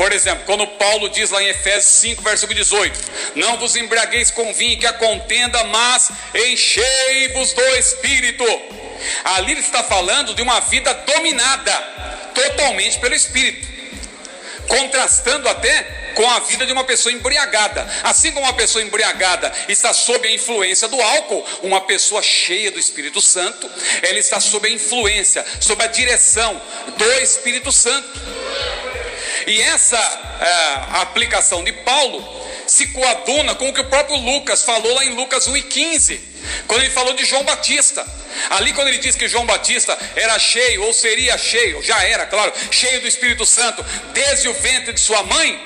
Por 0.00 0.12
exemplo, 0.12 0.44
quando 0.46 0.66
Paulo 0.66 1.10
diz 1.10 1.28
lá 1.28 1.42
em 1.42 1.48
Efésios 1.48 1.92
5, 2.00 2.22
versículo 2.22 2.54
18: 2.54 2.98
Não 3.34 3.58
vos 3.58 3.76
embriagueis 3.76 4.30
com 4.30 4.50
vinho 4.54 4.80
que 4.80 4.86
a 4.86 4.94
contenda, 4.94 5.62
mas 5.64 6.10
enchei-vos 6.34 7.52
do 7.52 7.62
Espírito. 7.76 8.42
Ali 9.22 9.52
ele 9.52 9.60
está 9.60 9.84
falando 9.84 10.32
de 10.32 10.40
uma 10.40 10.58
vida 10.60 10.94
dominada 10.94 11.72
totalmente 12.34 12.98
pelo 12.98 13.14
Espírito, 13.14 13.68
contrastando 14.66 15.46
até 15.46 15.82
com 16.14 16.28
a 16.30 16.40
vida 16.40 16.64
de 16.64 16.72
uma 16.72 16.84
pessoa 16.84 17.12
embriagada. 17.12 17.86
Assim 18.02 18.32
como 18.32 18.46
uma 18.46 18.54
pessoa 18.54 18.82
embriagada 18.82 19.52
está 19.68 19.92
sob 19.92 20.26
a 20.26 20.32
influência 20.32 20.88
do 20.88 20.98
álcool, 20.98 21.46
uma 21.62 21.82
pessoa 21.82 22.22
cheia 22.22 22.70
do 22.70 22.78
Espírito 22.78 23.20
Santo, 23.20 23.70
ela 24.00 24.18
está 24.18 24.40
sob 24.40 24.66
a 24.66 24.72
influência, 24.72 25.44
sob 25.60 25.84
a 25.84 25.88
direção 25.88 26.58
do 26.96 27.12
Espírito 27.20 27.70
Santo. 27.70 28.49
E 29.46 29.60
essa 29.60 29.98
é, 29.98 31.00
aplicação 31.00 31.64
de 31.64 31.72
Paulo 31.72 32.40
se 32.66 32.86
coaduna 32.88 33.54
com 33.54 33.68
o 33.68 33.72
que 33.72 33.80
o 33.80 33.86
próprio 33.86 34.16
Lucas 34.16 34.62
falou 34.62 34.94
lá 34.94 35.04
em 35.04 35.14
Lucas 35.14 35.48
1,15, 35.48 36.20
quando 36.66 36.82
ele 36.82 36.90
falou 36.90 37.14
de 37.14 37.24
João 37.24 37.42
Batista. 37.42 38.06
Ali, 38.50 38.72
quando 38.72 38.88
ele 38.88 38.98
diz 38.98 39.16
que 39.16 39.26
João 39.26 39.44
Batista 39.44 39.98
era 40.14 40.38
cheio, 40.38 40.84
ou 40.84 40.92
seria 40.92 41.36
cheio, 41.36 41.82
já 41.82 42.00
era, 42.04 42.26
claro, 42.26 42.52
cheio 42.70 43.00
do 43.00 43.08
Espírito 43.08 43.44
Santo, 43.44 43.84
desde 44.12 44.48
o 44.48 44.54
ventre 44.54 44.92
de 44.92 45.00
sua 45.00 45.22
mãe, 45.24 45.60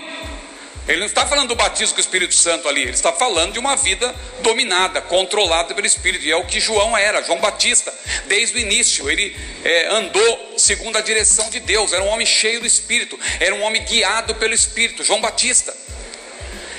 ele 0.86 0.98
não 0.98 1.06
está 1.06 1.26
falando 1.26 1.48
do 1.48 1.54
batismo 1.54 1.94
com 1.94 1.98
o 1.98 2.00
Espírito 2.00 2.34
Santo 2.34 2.68
ali, 2.68 2.82
ele 2.82 2.90
está 2.90 3.12
falando 3.12 3.52
de 3.52 3.58
uma 3.58 3.74
vida 3.74 4.14
dominada, 4.40 5.00
controlada 5.00 5.74
pelo 5.74 5.86
Espírito, 5.86 6.24
e 6.24 6.30
é 6.30 6.36
o 6.36 6.44
que 6.44 6.60
João 6.60 6.96
era, 6.96 7.22
João 7.22 7.40
Batista, 7.40 7.92
desde 8.26 8.56
o 8.56 8.60
início, 8.60 9.10
ele 9.10 9.34
é, 9.64 9.88
andou 9.88 10.54
segundo 10.58 10.96
a 10.96 11.00
direção 11.00 11.48
de 11.48 11.60
Deus, 11.60 11.92
era 11.92 12.02
um 12.02 12.08
homem 12.08 12.26
cheio 12.26 12.60
do 12.60 12.66
Espírito, 12.66 13.18
era 13.40 13.54
um 13.54 13.62
homem 13.62 13.82
guiado 13.82 14.34
pelo 14.34 14.52
Espírito, 14.52 15.02
João 15.02 15.20
Batista. 15.20 15.74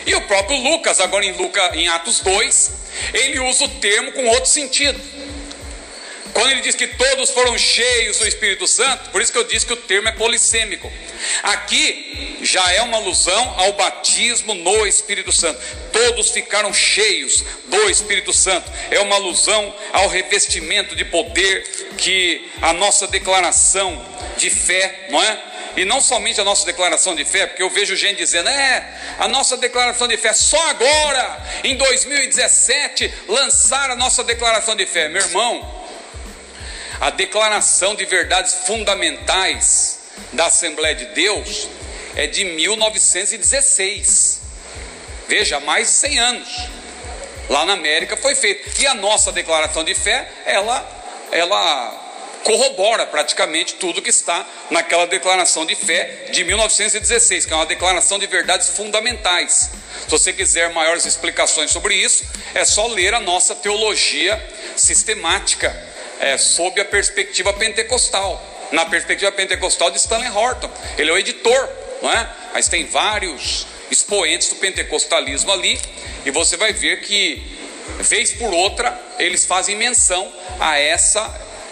E 0.05 0.13
o 0.13 0.21
próprio 0.21 0.57
Lucas, 0.57 0.99
agora 0.99 1.25
em, 1.25 1.31
Lucas, 1.31 1.73
em 1.73 1.87
Atos 1.87 2.19
2, 2.19 2.71
ele 3.11 3.39
usa 3.39 3.65
o 3.65 3.69
termo 3.69 4.11
com 4.11 4.27
outro 4.27 4.49
sentido. 4.49 4.99
Quando 6.35 6.51
ele 6.51 6.59
diz 6.59 6.75
que 6.75 6.85
todos 6.85 7.29
foram 7.29 7.57
cheios 7.57 8.17
do 8.17 8.27
Espírito 8.27 8.67
Santo, 8.67 9.09
por 9.09 9.21
isso 9.21 9.31
que 9.31 9.37
eu 9.37 9.45
disse 9.45 9.65
que 9.65 9.71
o 9.71 9.77
termo 9.77 10.09
é 10.09 10.11
polissêmico. 10.11 10.91
Aqui 11.41 12.39
já 12.41 12.73
é 12.73 12.81
uma 12.81 12.97
alusão 12.97 13.55
ao 13.57 13.71
batismo 13.71 14.53
no 14.53 14.85
Espírito 14.85 15.31
Santo. 15.31 15.57
Todos 15.93 16.31
ficaram 16.31 16.73
cheios 16.73 17.41
do 17.67 17.89
Espírito 17.89 18.33
Santo. 18.33 18.69
É 18.91 18.99
uma 18.99 19.15
alusão 19.15 19.73
ao 19.93 20.09
revestimento 20.09 20.93
de 20.93 21.05
poder 21.05 21.63
que 21.97 22.51
a 22.61 22.73
nossa 22.73 23.07
declaração 23.07 24.05
de 24.35 24.49
fé, 24.49 25.07
não 25.09 25.23
é? 25.23 25.41
E 25.77 25.85
não 25.85 26.01
somente 26.01 26.41
a 26.41 26.43
nossa 26.43 26.65
declaração 26.65 27.15
de 27.15 27.23
fé, 27.23 27.47
porque 27.47 27.63
eu 27.63 27.69
vejo 27.69 27.95
gente 27.95 28.17
dizendo, 28.17 28.49
é, 28.49 29.15
a 29.19 29.29
nossa 29.29 29.55
declaração 29.55 30.05
de 30.05 30.17
fé 30.17 30.33
só 30.33 30.61
agora, 30.69 31.61
em 31.63 31.77
2017, 31.77 33.13
lançar 33.29 33.89
a 33.89 33.95
nossa 33.95 34.21
declaração 34.21 34.75
de 34.75 34.85
fé. 34.85 35.07
Meu 35.07 35.21
irmão, 35.21 35.84
a 36.99 37.09
declaração 37.09 37.95
de 37.95 38.05
verdades 38.05 38.53
fundamentais 38.65 39.99
da 40.33 40.45
Assembleia 40.47 40.95
de 40.95 41.05
Deus 41.07 41.67
é 42.15 42.27
de 42.27 42.45
1916. 42.45 44.41
Veja, 45.27 45.59
mais 45.59 45.87
de 45.87 45.93
100 45.93 46.19
anos. 46.19 46.47
Lá 47.49 47.65
na 47.65 47.73
América 47.73 48.15
foi 48.15 48.35
feito. 48.35 48.81
E 48.81 48.87
a 48.87 48.93
nossa 48.93 49.31
declaração 49.31 49.83
de 49.83 49.93
fé, 49.93 50.31
ela, 50.45 50.87
ela 51.31 52.01
corrobora 52.43 53.05
praticamente 53.07 53.73
tudo 53.75 54.01
que 54.01 54.09
está 54.09 54.45
naquela 54.69 55.05
declaração 55.07 55.65
de 55.65 55.75
fé 55.75 56.27
de 56.31 56.43
1916, 56.43 57.45
que 57.45 57.53
é 57.53 57.55
uma 57.55 57.65
declaração 57.65 58.17
de 58.19 58.27
verdades 58.27 58.69
fundamentais. 58.69 59.71
Se 60.03 60.09
você 60.09 60.31
quiser 60.31 60.71
maiores 60.71 61.05
explicações 61.05 61.71
sobre 61.71 61.95
isso, 61.95 62.23
é 62.53 62.63
só 62.63 62.87
ler 62.87 63.13
a 63.13 63.19
nossa 63.19 63.55
teologia 63.55 64.41
sistemática 64.77 65.94
é, 66.19 66.37
sob 66.37 66.79
a 66.79 66.85
perspectiva 66.85 67.53
pentecostal, 67.53 68.41
na 68.71 68.85
perspectiva 68.85 69.31
pentecostal 69.31 69.91
de 69.91 69.97
Stanley 69.97 70.29
Horton. 70.29 70.69
Ele 70.97 71.09
é 71.09 71.13
o 71.13 71.17
editor, 71.17 71.69
não 72.01 72.11
é? 72.11 72.29
Mas 72.53 72.67
tem 72.67 72.85
vários 72.85 73.67
expoentes 73.91 74.49
do 74.49 74.55
pentecostalismo 74.55 75.51
ali, 75.51 75.79
e 76.25 76.31
você 76.31 76.57
vai 76.57 76.73
ver 76.73 77.01
que, 77.01 77.41
vez 77.99 78.33
por 78.33 78.53
outra, 78.53 78.99
eles 79.19 79.45
fazem 79.45 79.75
menção 79.75 80.31
a 80.59 80.79
essa 80.79 81.21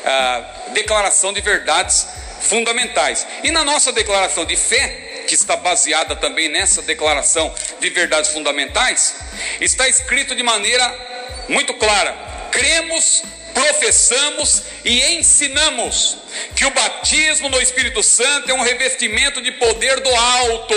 a, 0.05 0.69
declaração 0.73 1.33
de 1.33 1.41
verdades 1.41 2.07
fundamentais. 2.41 3.25
E 3.43 3.51
na 3.51 3.63
nossa 3.63 3.91
declaração 3.91 4.45
de 4.45 4.55
fé, 4.55 5.23
que 5.27 5.35
está 5.35 5.55
baseada 5.55 6.15
também 6.15 6.49
nessa 6.49 6.81
declaração 6.81 7.53
de 7.79 7.89
verdades 7.89 8.31
fundamentais, 8.31 9.15
está 9.61 9.87
escrito 9.87 10.35
de 10.35 10.43
maneira 10.43 10.85
muito 11.47 11.73
clara: 11.75 12.15
cremos 12.51 13.23
professamos 13.63 14.61
e 14.83 15.01
ensinamos 15.15 16.17
que 16.55 16.65
o 16.65 16.71
batismo 16.71 17.47
no 17.47 17.61
Espírito 17.61 18.03
Santo 18.03 18.51
é 18.51 18.53
um 18.53 18.61
revestimento 18.61 19.41
de 19.41 19.51
poder 19.53 20.01
do 20.01 20.13
alto. 20.13 20.75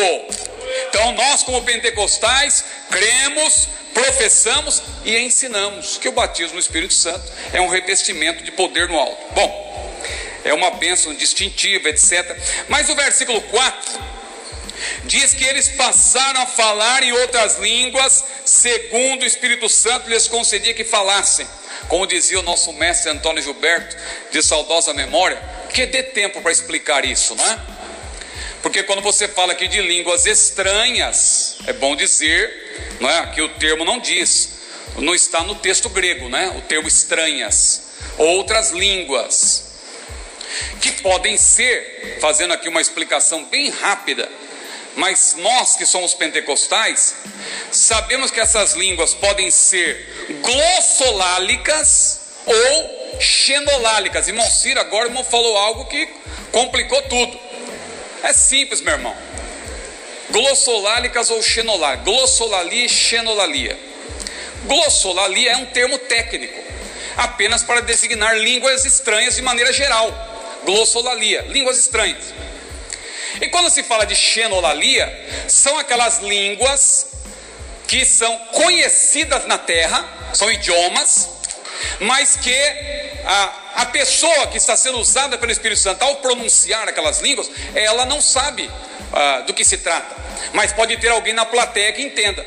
Então, 0.89 1.13
nós, 1.13 1.43
como 1.43 1.63
pentecostais, 1.63 2.65
cremos, 2.89 3.69
professamos 3.93 4.83
e 5.05 5.17
ensinamos 5.19 5.99
que 5.99 6.09
o 6.09 6.13
batismo 6.13 6.55
no 6.55 6.61
Espírito 6.61 6.95
Santo 6.95 7.25
é 7.53 7.61
um 7.61 7.69
revestimento 7.69 8.45
de 8.45 8.53
poder 8.53 8.89
no 8.89 8.99
alto. 8.99 9.35
Bom, 9.35 9.97
é 10.45 10.55
uma 10.55 10.71
bênção 10.73 11.13
distintiva, 11.15 11.89
etc. 11.89 12.39
Mas 12.69 12.89
o 12.89 12.95
versículo 12.95 13.41
4 13.41 14.16
diz 15.05 15.35
que 15.35 15.45
eles 15.45 15.69
passaram 15.69 16.43
a 16.43 16.47
falar 16.47 17.03
em 17.03 17.13
outras 17.13 17.59
línguas, 17.59 18.25
segundo 18.45 19.23
o 19.23 19.27
Espírito 19.27 19.69
Santo 19.69 20.09
lhes 20.09 20.29
concedia 20.29 20.75
que 20.75 20.85
falassem. 20.85 21.47
Como 21.89 22.07
dizia 22.07 22.41
o 22.41 22.43
nosso 22.43 22.73
mestre 22.73 23.11
Antônio 23.11 23.43
Gilberto, 23.43 23.97
de 24.31 24.43
saudosa 24.43 24.93
memória, 24.93 25.41
que 25.73 25.87
dê 25.87 26.03
tempo 26.03 26.41
para 26.41 26.51
explicar 26.51 27.05
isso, 27.05 27.35
não 27.35 27.45
é? 27.45 27.61
Porque 28.63 28.83
quando 28.83 29.03
você 29.03 29.29
fala 29.29 29.53
aqui 29.53 29.69
de 29.69 29.81
línguas 29.81 30.27
estranhas, 30.27 31.59
é 31.67 31.73
bom 31.73 31.95
dizer, 31.95 32.97
não 32.99 33.09
é? 33.09 33.27
Que 33.27 33.41
o 33.41 33.49
termo 33.51 33.85
não 33.85 34.01
diz, 34.01 34.57
não 34.97 35.15
está 35.15 35.43
no 35.43 35.55
texto 35.55 35.89
grego, 35.89 36.29
né? 36.29 36.53
O 36.57 36.63
termo 36.63 36.89
estranhas, 36.89 37.83
outras 38.19 38.71
línguas, 38.71 39.67
que 40.81 40.91
podem 41.03 41.37
ser, 41.37 42.19
fazendo 42.21 42.55
aqui 42.55 42.69
uma 42.69 42.81
explicação 42.81 43.45
bem 43.45 43.71
rápida, 43.71 44.29
mas 44.97 45.37
nós 45.39 45.77
que 45.77 45.85
somos 45.85 46.15
pentecostais, 46.15 47.15
sabemos 47.71 48.31
que 48.31 48.41
essas 48.41 48.73
línguas 48.73 49.13
podem 49.15 49.51
ser 49.51 50.27
glossolálicas 50.41 52.21
ou 52.47 53.21
xenolálicas. 53.21 54.27
Irmão 54.27 54.51
Ciro, 54.51 54.81
agora 54.81 55.07
irmão 55.07 55.23
falou 55.23 55.57
algo 55.59 55.85
que 55.85 56.09
complicou 56.51 57.01
tudo. 57.03 57.39
É 58.23 58.33
simples, 58.33 58.81
meu 58.81 58.95
irmão. 58.95 59.15
Glossolálicas 60.31 61.31
ou 61.31 61.43
xenolálicas. 61.43 62.05
Glossolalia 62.05 62.87
e 62.87 62.89
xenolalia. 62.89 63.79
Glossolalia 64.65 65.53
é 65.53 65.57
um 65.57 65.67
termo 65.67 65.99
técnico, 65.99 66.59
apenas 67.17 67.63
para 67.63 67.81
designar 67.81 68.37
línguas 68.37 68.85
estranhas 68.85 69.37
de 69.37 69.43
maneira 69.43 69.73
geral. 69.73 70.11
Glossolalia, 70.65 71.43
línguas 71.43 71.79
estranhas. 71.79 72.35
E 73.41 73.49
quando 73.49 73.71
se 73.71 73.83
fala 73.83 74.07
de 74.07 74.15
xenolalia, 74.15 75.07
são 75.49 75.79
aquelas 75.79 76.21
línguas 76.21 77.07
que 77.87 78.05
são 78.05 78.37
conhecidas 78.53 79.47
na 79.47 79.59
terra, 79.59 80.05
são 80.33 80.51
idiomas, 80.51 81.29
mas 82.01 82.37
que 82.37 82.57
a, 83.25 83.83
a 83.83 83.87
pessoa 83.87 84.47
que 84.49 84.57
está 84.57 84.77
sendo 84.77 84.99
usada 84.99 85.39
pelo 85.39 85.53
Espírito 85.53 85.81
Santo 85.81 86.03
ao 86.03 86.17
pronunciar 86.17 86.89
aquelas 86.89 87.21
línguas, 87.21 87.51
ela 87.75 88.05
não 88.07 88.21
sabe 88.21 88.71
ah, 89.13 89.41
do 89.47 89.55
que 89.55 89.65
se 89.65 89.79
trata, 89.79 90.15
mas 90.53 90.73
pode 90.73 90.97
ter 90.97 91.09
alguém 91.09 91.33
na 91.33 91.45
plateia 91.45 91.93
que 91.93 92.03
entenda. 92.03 92.45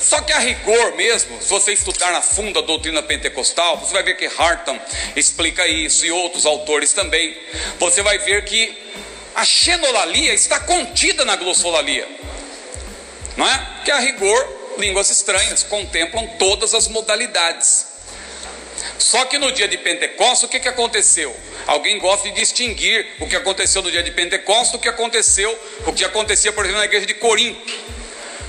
Só 0.00 0.20
que 0.20 0.32
a 0.32 0.38
rigor 0.38 0.94
mesmo, 0.94 1.42
se 1.42 1.48
você 1.48 1.72
estudar 1.72 2.12
na 2.12 2.22
fundo 2.22 2.60
a 2.60 2.62
doutrina 2.62 3.02
pentecostal, 3.02 3.78
você 3.78 3.92
vai 3.92 4.04
ver 4.04 4.16
que 4.16 4.26
Harton 4.26 4.78
explica 5.16 5.66
isso 5.66 6.06
e 6.06 6.10
outros 6.12 6.46
autores 6.46 6.92
também. 6.92 7.36
Você 7.80 8.00
vai 8.00 8.16
ver 8.18 8.44
que 8.44 8.78
a 9.38 9.44
xenolalia 9.44 10.34
está 10.34 10.58
contida 10.58 11.24
na 11.24 11.36
glossolalia. 11.36 12.08
Não 13.36 13.46
é? 13.46 13.82
Que 13.84 13.90
a 13.92 14.00
rigor, 14.00 14.74
línguas 14.78 15.10
estranhas 15.10 15.62
contemplam 15.62 16.26
todas 16.40 16.74
as 16.74 16.88
modalidades. 16.88 17.86
Só 18.98 19.26
que 19.26 19.38
no 19.38 19.52
dia 19.52 19.68
de 19.68 19.78
Pentecostes, 19.78 20.42
o 20.42 20.48
que, 20.48 20.58
que 20.58 20.66
aconteceu? 20.66 21.36
Alguém 21.68 22.00
gosta 22.00 22.28
de 22.28 22.34
distinguir 22.34 23.14
o 23.20 23.28
que 23.28 23.36
aconteceu 23.36 23.80
no 23.80 23.92
dia 23.92 24.02
de 24.02 24.10
Pentecostes 24.10 24.72
do 24.72 24.80
que 24.80 24.88
aconteceu, 24.88 25.56
o 25.86 25.92
que 25.92 26.04
acontecia, 26.04 26.52
por 26.52 26.64
exemplo, 26.64 26.80
na 26.80 26.86
igreja 26.86 27.06
de 27.06 27.14
Corinto. 27.14 27.72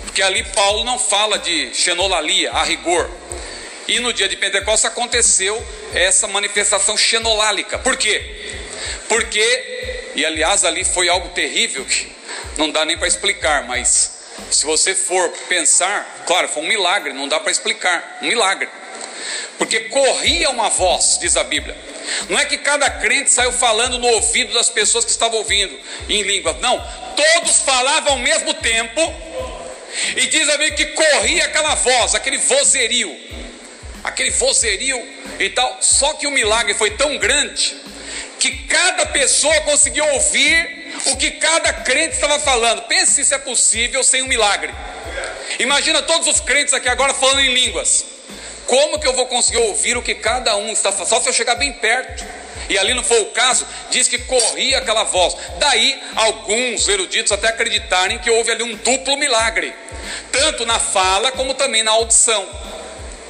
Porque 0.05 0.24
ali 0.24 0.43
Paulo 0.55 0.84
não 0.84 0.98
fala 0.98 1.38
de 1.38 1.72
xenolalia, 1.72 2.51
a 2.51 2.63
rigor. 2.63 3.08
E 3.88 4.00
no 4.00 4.12
dia 4.12 4.27
de 4.27 4.36
Pentecostes 4.38 4.86
aconteceu 4.86 5.63
essa 5.93 6.27
manifestação 6.27 6.98
xenolálica. 6.98 7.77
Por 7.77 7.96
quê? 7.96 8.58
Porque, 9.08 9.98
e 10.15 10.25
aliás 10.25 10.63
ali 10.63 10.83
foi 10.83 11.09
algo 11.09 11.29
terrível 11.29 11.85
que 11.85 12.11
não 12.57 12.69
dá 12.69 12.85
nem 12.85 12.97
para 12.97 13.07
explicar, 13.07 13.63
mas 13.65 14.19
se 14.51 14.65
você 14.65 14.95
for 14.95 15.29
pensar, 15.47 16.23
claro, 16.25 16.47
foi 16.47 16.63
um 16.63 16.67
milagre, 16.67 17.13
não 17.13 17.27
dá 17.27 17.39
para 17.39 17.51
explicar, 17.51 18.19
um 18.21 18.27
milagre. 18.27 18.67
Porque 19.57 19.81
corria 19.81 20.49
uma 20.49 20.69
voz, 20.69 21.17
diz 21.19 21.35
a 21.35 21.43
Bíblia. 21.43 21.77
Não 22.29 22.39
é 22.39 22.45
que 22.45 22.57
cada 22.57 22.89
crente 22.89 23.31
saiu 23.31 23.51
falando 23.51 23.99
no 23.99 24.07
ouvido 24.07 24.53
das 24.53 24.69
pessoas 24.69 25.05
que 25.05 25.11
estavam 25.11 25.37
ouvindo 25.37 25.77
em 26.07 26.23
línguas, 26.23 26.59
não. 26.59 26.77
Todos 27.15 27.61
falavam 27.61 28.13
ao 28.13 28.19
mesmo 28.19 28.53
tempo 28.55 29.01
e 30.15 30.25
diz 30.27 30.47
a 30.49 30.57
Bíblia 30.57 30.71
que 30.71 30.85
corria 30.87 31.45
aquela 31.45 31.75
voz, 31.75 32.15
aquele 32.15 32.37
vozerio, 32.37 33.15
aquele 34.03 34.31
vozerio 34.31 35.05
e 35.39 35.49
tal. 35.49 35.77
Só 35.81 36.13
que 36.13 36.25
o 36.25 36.31
milagre 36.31 36.73
foi 36.73 36.91
tão 36.91 37.17
grande 37.17 37.75
que 38.39 38.51
cada 38.63 39.05
pessoa 39.08 39.62
conseguiu 39.62 40.05
ouvir 40.13 40.93
o 41.08 41.17
que 41.17 41.31
cada 41.31 41.74
crente 41.74 42.15
estava 42.15 42.39
falando. 42.39 42.84
Pense 42.84 43.13
se 43.13 43.22
isso 43.22 43.36
é 43.36 43.38
possível 43.38 44.03
sem 44.03 44.22
um 44.22 44.27
milagre. 44.27 44.74
Imagina 45.60 46.01
todos 46.01 46.27
os 46.27 46.39
crentes 46.39 46.74
aqui 46.74 46.88
agora 46.88 47.13
falando 47.13 47.41
em 47.41 47.53
línguas. 47.53 48.05
Como 48.65 49.00
que 49.00 49.08
eu 49.08 49.13
vou 49.13 49.25
conseguir 49.25 49.58
ouvir 49.58 49.98
o 49.98 50.01
que 50.01 50.15
cada 50.15 50.55
um 50.55 50.72
está 50.72 50.91
falando? 50.91 51.10
Só 51.10 51.19
se 51.19 51.27
eu 51.27 51.34
chegar 51.34 51.55
bem 51.55 51.74
perto 51.74 52.24
e 52.69 52.77
ali 52.77 52.93
não 52.93 53.03
foi 53.03 53.19
o 53.22 53.25
caso, 53.31 53.65
diz 53.89 54.08
que 54.08 54.19
corria 54.19 54.77
aquela 54.77 55.03
voz. 55.03 55.36
Daí, 55.58 56.00
alguns 56.15 56.88
eruditos 56.88 57.31
até 57.31 57.48
acreditarem 57.48 58.19
que 58.19 58.29
houve 58.29 58.51
ali 58.51 58.63
um 58.63 58.75
duplo 58.75 59.17
milagre, 59.17 59.74
tanto 60.31 60.65
na 60.67 60.79
fala 60.79 61.31
como 61.31 61.55
também 61.55 61.81
na 61.81 61.91
audição. 61.91 62.48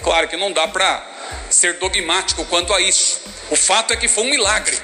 Claro 0.03 0.27
que 0.27 0.35
não 0.35 0.51
dá 0.51 0.67
para 0.67 1.07
ser 1.49 1.75
dogmático 1.75 2.43
quanto 2.45 2.73
a 2.73 2.81
isso. 2.81 3.21
O 3.49 3.55
fato 3.55 3.93
é 3.93 3.97
que 3.97 4.09
foi 4.09 4.25
um 4.25 4.29
milagre. 4.29 4.77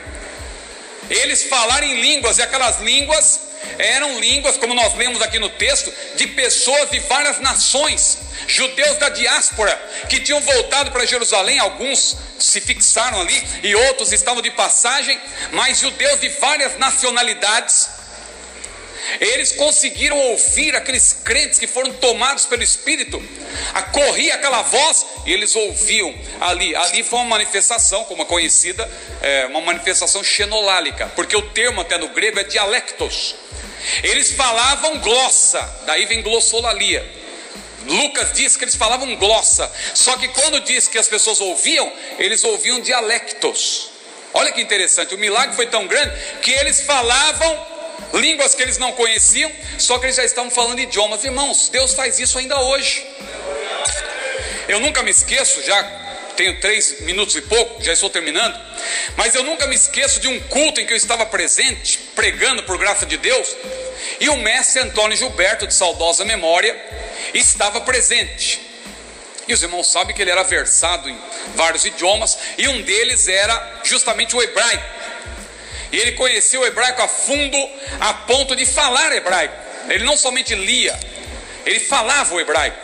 Eles 1.10 1.44
falaram 1.44 1.88
em 1.88 2.02
línguas, 2.02 2.38
e 2.38 2.42
aquelas 2.42 2.80
línguas 2.82 3.40
eram 3.78 4.20
línguas, 4.20 4.58
como 4.58 4.74
nós 4.74 4.94
lemos 4.96 5.22
aqui 5.22 5.40
no 5.40 5.50
texto, 5.50 5.92
de 6.16 6.28
pessoas 6.28 6.90
de 6.90 7.00
várias 7.00 7.40
nações, 7.40 8.18
judeus 8.48 8.98
da 8.98 9.10
diáspora, 9.10 9.76
que 10.10 10.20
tinham 10.20 10.40
voltado 10.42 10.92
para 10.92 11.06
Jerusalém, 11.06 11.60
alguns 11.60 12.18
se 12.40 12.62
fixaram 12.62 13.22
ali 13.22 13.44
e 13.64 13.76
outros 13.76 14.12
estavam 14.12 14.42
de 14.42 14.52
passagem, 14.52 15.20
mas 15.52 15.80
judeus 15.80 16.20
de 16.20 16.30
várias 16.30 16.78
nacionalidades, 16.78 17.90
eles 19.20 19.52
conseguiram 19.52 20.18
ouvir 20.18 20.76
aqueles 20.76 21.14
crentes 21.24 21.60
que 21.60 21.68
foram 21.68 21.94
tomados 21.94 22.46
pelo 22.46 22.64
Espírito, 22.64 23.22
corria 23.96 24.36
aquela 24.36 24.62
voz 24.62 25.06
e 25.26 25.32
eles 25.32 25.56
ouviam 25.56 26.14
ali. 26.42 26.76
Ali 26.76 27.04
foi 27.04 27.20
uma 27.20 27.30
manifestação, 27.30 28.04
como 28.06 28.24
é 28.24 28.26
conhecida, 28.26 28.90
é, 29.22 29.46
uma 29.46 29.62
manifestação 29.62 30.24
xenolálica, 30.24 31.08
porque 31.16 31.36
o 31.36 31.42
termo 31.42 31.82
até 31.82 31.98
no 31.98 32.10
grego 32.10 32.40
é 32.40 32.44
dialectos. 32.44 33.36
Eles 34.04 34.32
falavam 34.32 35.00
glossa, 35.00 35.62
daí 35.86 36.06
vem 36.06 36.22
glossolalia. 36.22 37.10
Lucas 37.86 38.34
diz 38.34 38.58
que 38.58 38.64
eles 38.64 38.76
falavam 38.76 39.16
glossa, 39.16 39.72
só 39.94 40.18
que 40.18 40.28
quando 40.30 40.60
diz 40.62 40.88
que 40.88 40.98
as 40.98 41.08
pessoas 41.08 41.40
ouviam, 41.40 41.92
eles 42.18 42.44
ouviam 42.44 42.82
dialectos. 42.82 43.92
Olha 44.34 44.52
que 44.52 44.60
interessante, 44.60 45.14
o 45.14 45.18
milagre 45.18 45.56
foi 45.56 45.68
tão 45.68 45.88
grande 45.88 46.12
que 46.42 46.52
eles 46.52 46.82
falavam 46.82 47.75
línguas 48.14 48.56
que 48.56 48.62
eles 48.62 48.78
não 48.78 48.92
conheciam, 48.94 49.52
só 49.78 49.98
que 49.98 50.06
eles 50.06 50.16
já 50.16 50.24
estavam 50.24 50.52
falando 50.52 50.80
idiomas. 50.80 51.24
Irmãos, 51.24 51.70
Deus 51.70 51.94
faz 51.94 52.20
isso 52.20 52.38
ainda 52.38 52.60
hoje. 52.60 53.06
Eu 54.68 54.80
nunca 54.80 55.04
me 55.04 55.12
esqueço, 55.12 55.62
já 55.64 55.84
tenho 56.36 56.60
três 56.60 57.02
minutos 57.02 57.36
e 57.36 57.42
pouco, 57.42 57.82
já 57.82 57.94
estou 57.94 58.10
terminando, 58.10 58.60
mas 59.16 59.34
eu 59.36 59.44
nunca 59.44 59.68
me 59.68 59.76
esqueço 59.76 60.20
de 60.20 60.28
um 60.28 60.40
culto 60.42 60.82
em 60.82 60.86
que 60.86 60.92
eu 60.92 60.98
estava 60.98 61.26
presente, 61.26 61.98
pregando 62.16 62.64
por 62.64 62.78
graça 62.78 63.06
de 63.06 63.16
Deus, 63.16 63.56
e 64.20 64.28
o 64.30 64.38
mestre 64.38 64.82
Antônio 64.82 65.18
Gilberto, 65.18 65.66
de 65.66 65.74
saudosa 65.74 66.26
memória, 66.26 66.76
estava 67.34 67.82
presente. 67.82 68.62
E 69.48 69.54
os 69.54 69.62
irmãos 69.62 69.92
sabem 69.92 70.16
que 70.16 70.22
ele 70.22 70.32
era 70.32 70.44
versado 70.44 71.10
em 71.10 71.18
vários 71.56 71.86
idiomas, 71.86 72.38
e 72.58 72.68
um 72.68 72.82
deles 72.82 73.28
era 73.28 73.82
justamente 73.84 74.36
o 74.36 74.42
hebraico. 74.42 74.84
E 75.96 75.98
ele 75.98 76.12
conhecia 76.12 76.60
o 76.60 76.66
hebraico 76.66 77.02
a 77.02 77.08
fundo, 77.08 77.58
a 78.02 78.14
ponto 78.14 78.54
de 78.54 78.66
falar 78.66 79.16
hebraico. 79.16 79.56
Ele 79.88 80.04
não 80.04 80.18
somente 80.18 80.54
lia, 80.54 80.94
ele 81.66 81.80
falava 81.80 82.36
o 82.36 82.42
hebraico. 82.42 82.78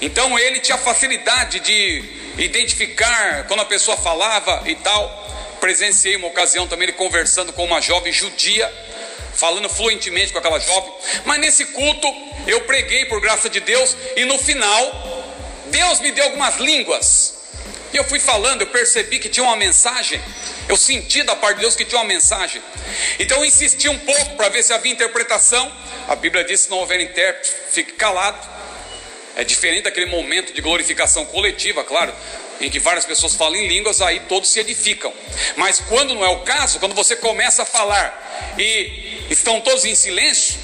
Então 0.00 0.38
ele 0.38 0.60
tinha 0.60 0.78
facilidade 0.78 1.58
de 1.58 2.04
identificar 2.38 3.48
quando 3.48 3.62
a 3.62 3.64
pessoa 3.64 3.96
falava 3.96 4.62
e 4.64 4.76
tal. 4.76 5.56
Presenciei 5.58 6.14
uma 6.14 6.28
ocasião 6.28 6.68
também 6.68 6.84
ele 6.84 6.96
conversando 6.96 7.52
com 7.52 7.64
uma 7.64 7.80
jovem 7.80 8.12
judia 8.12 8.72
falando 9.34 9.68
fluentemente 9.68 10.32
com 10.32 10.38
aquela 10.38 10.60
jovem. 10.60 10.92
Mas 11.24 11.40
nesse 11.40 11.64
culto 11.66 12.06
eu 12.46 12.60
preguei 12.60 13.06
por 13.06 13.20
graça 13.20 13.50
de 13.50 13.58
Deus 13.58 13.96
e 14.14 14.24
no 14.24 14.38
final 14.38 15.34
Deus 15.66 15.98
me 15.98 16.12
deu 16.12 16.26
algumas 16.26 16.58
línguas. 16.58 17.33
E 17.94 17.96
eu 17.96 18.02
fui 18.02 18.18
falando, 18.18 18.62
eu 18.62 18.66
percebi 18.66 19.20
que 19.20 19.28
tinha 19.28 19.44
uma 19.44 19.54
mensagem. 19.54 20.20
Eu 20.68 20.76
senti 20.76 21.22
da 21.22 21.36
parte 21.36 21.56
de 21.56 21.60
Deus 21.60 21.76
que 21.76 21.84
tinha 21.84 22.00
uma 22.00 22.06
mensagem. 22.06 22.60
Então 23.20 23.38
eu 23.38 23.44
insisti 23.44 23.88
um 23.88 23.98
pouco 24.00 24.34
para 24.34 24.48
ver 24.48 24.64
se 24.64 24.72
havia 24.72 24.90
interpretação. 24.90 25.72
A 26.08 26.16
Bíblia 26.16 26.42
diz: 26.42 26.62
se 26.62 26.70
não 26.70 26.78
houver 26.78 27.00
intérprete, 27.00 27.52
fique 27.70 27.92
calado. 27.92 28.36
É 29.36 29.44
diferente 29.44 29.84
daquele 29.84 30.06
momento 30.06 30.52
de 30.52 30.60
glorificação 30.60 31.24
coletiva, 31.26 31.84
claro, 31.84 32.12
em 32.60 32.68
que 32.68 32.80
várias 32.80 33.04
pessoas 33.04 33.34
falam 33.36 33.56
em 33.56 33.68
línguas, 33.68 34.02
aí 34.02 34.20
todos 34.28 34.50
se 34.50 34.58
edificam. 34.58 35.12
Mas 35.54 35.78
quando 35.78 36.14
não 36.14 36.24
é 36.24 36.28
o 36.28 36.40
caso, 36.40 36.80
quando 36.80 36.96
você 36.96 37.14
começa 37.14 37.62
a 37.62 37.66
falar 37.66 38.54
e 38.58 39.24
estão 39.30 39.60
todos 39.60 39.84
em 39.84 39.94
silêncio, 39.94 40.58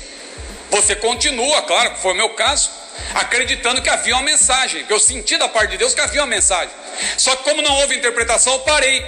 você 0.69 0.97
continua, 0.97 1.63
claro, 1.63 1.93
que 1.93 2.01
foi 2.01 2.13
o 2.13 2.17
meu 2.17 2.31
caso, 2.31 2.71
acreditando 3.15 3.83
que 3.83 3.89
havia 3.89 4.15
uma 4.15 4.23
mensagem, 4.23 4.85
que 4.85 4.93
eu 4.93 4.99
senti 4.99 5.37
da 5.37 5.49
parte 5.49 5.73
de 5.73 5.79
Deus 5.79 5.95
que 5.95 6.01
havia 6.01 6.23
uma 6.23 6.27
mensagem. 6.27 6.80
Só 7.17 7.37
que 7.37 7.45
como 7.45 7.63
não 7.63 7.75
houve 7.81 7.97
interpretação, 7.97 8.59
parei. 8.61 9.05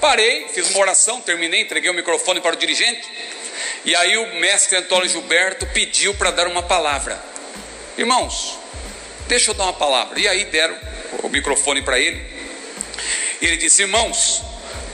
Parei, 0.00 0.48
fiz 0.48 0.70
uma 0.70 0.80
oração, 0.80 1.20
terminei, 1.20 1.60
entreguei 1.60 1.90
o 1.90 1.94
microfone 1.94 2.40
para 2.40 2.54
o 2.54 2.58
dirigente. 2.58 3.06
E 3.84 3.94
aí 3.94 4.16
o 4.16 4.36
mestre 4.36 4.76
Antônio 4.76 5.08
Gilberto 5.08 5.66
pediu 5.66 6.14
para 6.14 6.30
dar 6.30 6.46
uma 6.46 6.62
palavra. 6.62 7.22
Irmãos, 7.98 8.58
deixa 9.28 9.50
eu 9.50 9.54
dar 9.54 9.64
uma 9.64 9.72
palavra. 9.72 10.18
E 10.18 10.26
aí 10.26 10.44
deram 10.46 10.76
o 11.22 11.28
microfone 11.28 11.82
para 11.82 11.98
ele. 11.98 12.24
E 13.40 13.46
ele 13.46 13.56
disse: 13.56 13.82
Irmãos, 13.82 14.42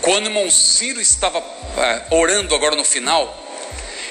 quando 0.00 0.24
o 0.24 0.28
irmão 0.28 0.50
Ciro 0.50 1.00
estava 1.00 1.38
é, 1.38 2.14
orando 2.14 2.54
agora 2.54 2.76
no 2.76 2.84
final, 2.84 3.44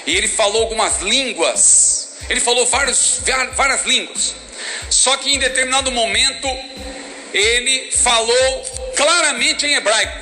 e 0.05 0.15
ele 0.15 0.27
falou 0.27 0.63
algumas 0.63 1.01
línguas, 1.01 2.17
ele 2.29 2.39
falou 2.39 2.65
vários, 2.65 3.21
várias 3.53 3.85
línguas, 3.85 4.35
só 4.89 5.15
que 5.17 5.33
em 5.33 5.39
determinado 5.39 5.91
momento 5.91 6.47
ele 7.35 7.91
falou 7.91 8.65
claramente 8.95 9.65
em 9.65 9.75
hebraico, 9.75 10.17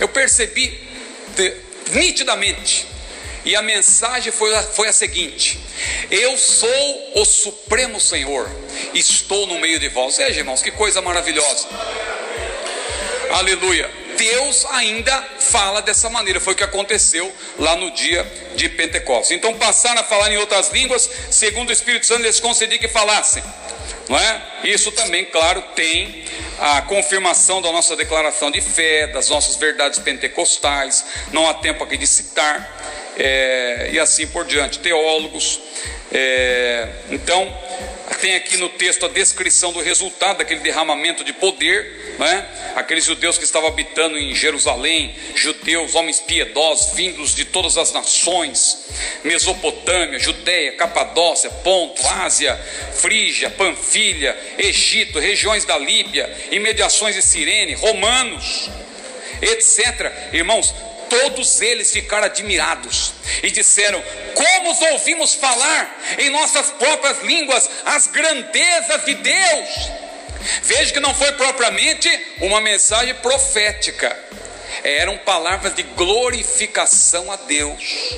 eu 0.00 0.08
percebi 0.08 0.80
nitidamente, 1.92 2.86
e 3.44 3.54
a 3.54 3.60
mensagem 3.60 4.32
foi 4.32 4.54
a, 4.54 4.62
foi 4.62 4.88
a 4.88 4.92
seguinte: 4.92 5.60
Eu 6.10 6.38
sou 6.38 7.12
o 7.16 7.24
Supremo 7.26 8.00
Senhor, 8.00 8.50
estou 8.94 9.46
no 9.46 9.58
meio 9.60 9.78
de 9.78 9.88
vós. 9.90 10.16
Veja, 10.16 10.40
irmãos, 10.40 10.62
que 10.62 10.70
coisa 10.70 11.02
maravilhosa. 11.02 11.68
Aleluia. 13.30 13.90
Deus 14.16 14.64
ainda 14.70 15.28
fala 15.40 15.82
dessa 15.82 16.08
maneira. 16.08 16.40
Foi 16.40 16.54
o 16.54 16.56
que 16.56 16.64
aconteceu 16.64 17.30
lá 17.58 17.76
no 17.76 17.90
dia 17.90 18.24
de 18.54 18.68
Pentecostes. 18.70 19.36
Então 19.36 19.52
passaram 19.54 20.00
a 20.00 20.04
falar 20.04 20.32
em 20.32 20.38
outras 20.38 20.70
línguas, 20.70 21.10
segundo 21.30 21.68
o 21.68 21.72
Espírito 21.72 22.06
Santo 22.06 22.22
lhes 22.22 22.40
concedi 22.40 22.78
que 22.78 22.88
falassem. 22.88 23.42
Não 24.08 24.18
é? 24.18 24.42
Isso 24.64 24.92
também, 24.92 25.24
claro, 25.24 25.62
tem 25.74 26.24
a 26.58 26.82
confirmação 26.82 27.60
da 27.60 27.72
nossa 27.72 27.96
declaração 27.96 28.50
de 28.50 28.60
fé, 28.60 29.06
das 29.08 29.28
nossas 29.28 29.56
verdades 29.56 29.98
pentecostais, 29.98 31.04
não 31.32 31.48
há 31.48 31.54
tempo 31.54 31.82
aqui 31.82 31.96
de 31.96 32.06
citar, 32.06 33.12
é, 33.16 33.90
e 33.92 33.98
assim 33.98 34.26
por 34.26 34.44
diante, 34.44 34.78
teólogos. 34.78 35.60
É, 36.16 36.88
então, 37.10 37.52
tem 38.20 38.36
aqui 38.36 38.56
no 38.56 38.68
texto 38.68 39.04
a 39.04 39.08
descrição 39.08 39.72
do 39.72 39.80
resultado 39.80 40.38
daquele 40.38 40.60
derramamento 40.60 41.24
de 41.24 41.32
poder, 41.32 42.14
né? 42.20 42.46
aqueles 42.76 43.04
judeus 43.04 43.36
que 43.36 43.42
estavam 43.42 43.68
habitando 43.68 44.16
em 44.16 44.32
Jerusalém, 44.32 45.12
judeus, 45.34 45.96
homens 45.96 46.20
piedosos, 46.20 46.94
vindos 46.94 47.34
de 47.34 47.44
todas 47.44 47.76
as 47.76 47.92
nações, 47.92 48.86
Mesopotâmia, 49.24 50.20
Judéia, 50.20 50.76
Capadócia, 50.76 51.50
Ponto, 51.50 52.00
Ásia, 52.06 52.54
Frígia, 52.94 53.50
Panfilha, 53.50 54.38
Egito, 54.56 55.18
regiões 55.18 55.64
da 55.64 55.76
Líbia, 55.76 56.32
imediações 56.52 57.16
de 57.16 57.22
Cirene, 57.22 57.74
romanos, 57.74 58.70
etc. 59.42 60.12
Irmãos, 60.32 60.72
todos 61.08 61.60
eles 61.60 61.90
ficaram 61.90 62.26
admirados 62.26 63.12
e 63.42 63.50
disseram: 63.50 64.02
Como 64.34 64.92
ouvimos 64.92 65.34
falar 65.34 66.02
em 66.18 66.30
nossas 66.30 66.70
próprias 66.72 67.22
línguas 67.22 67.68
as 67.84 68.06
grandezas 68.06 69.04
de 69.04 69.14
Deus? 69.14 69.68
Veja 70.62 70.92
que 70.92 71.00
não 71.00 71.14
foi 71.14 71.32
propriamente 71.32 72.08
uma 72.40 72.60
mensagem 72.60 73.14
profética, 73.14 74.16
eram 74.82 75.16
palavras 75.18 75.74
de 75.74 75.82
glorificação 75.82 77.32
a 77.32 77.36
Deus. 77.36 78.14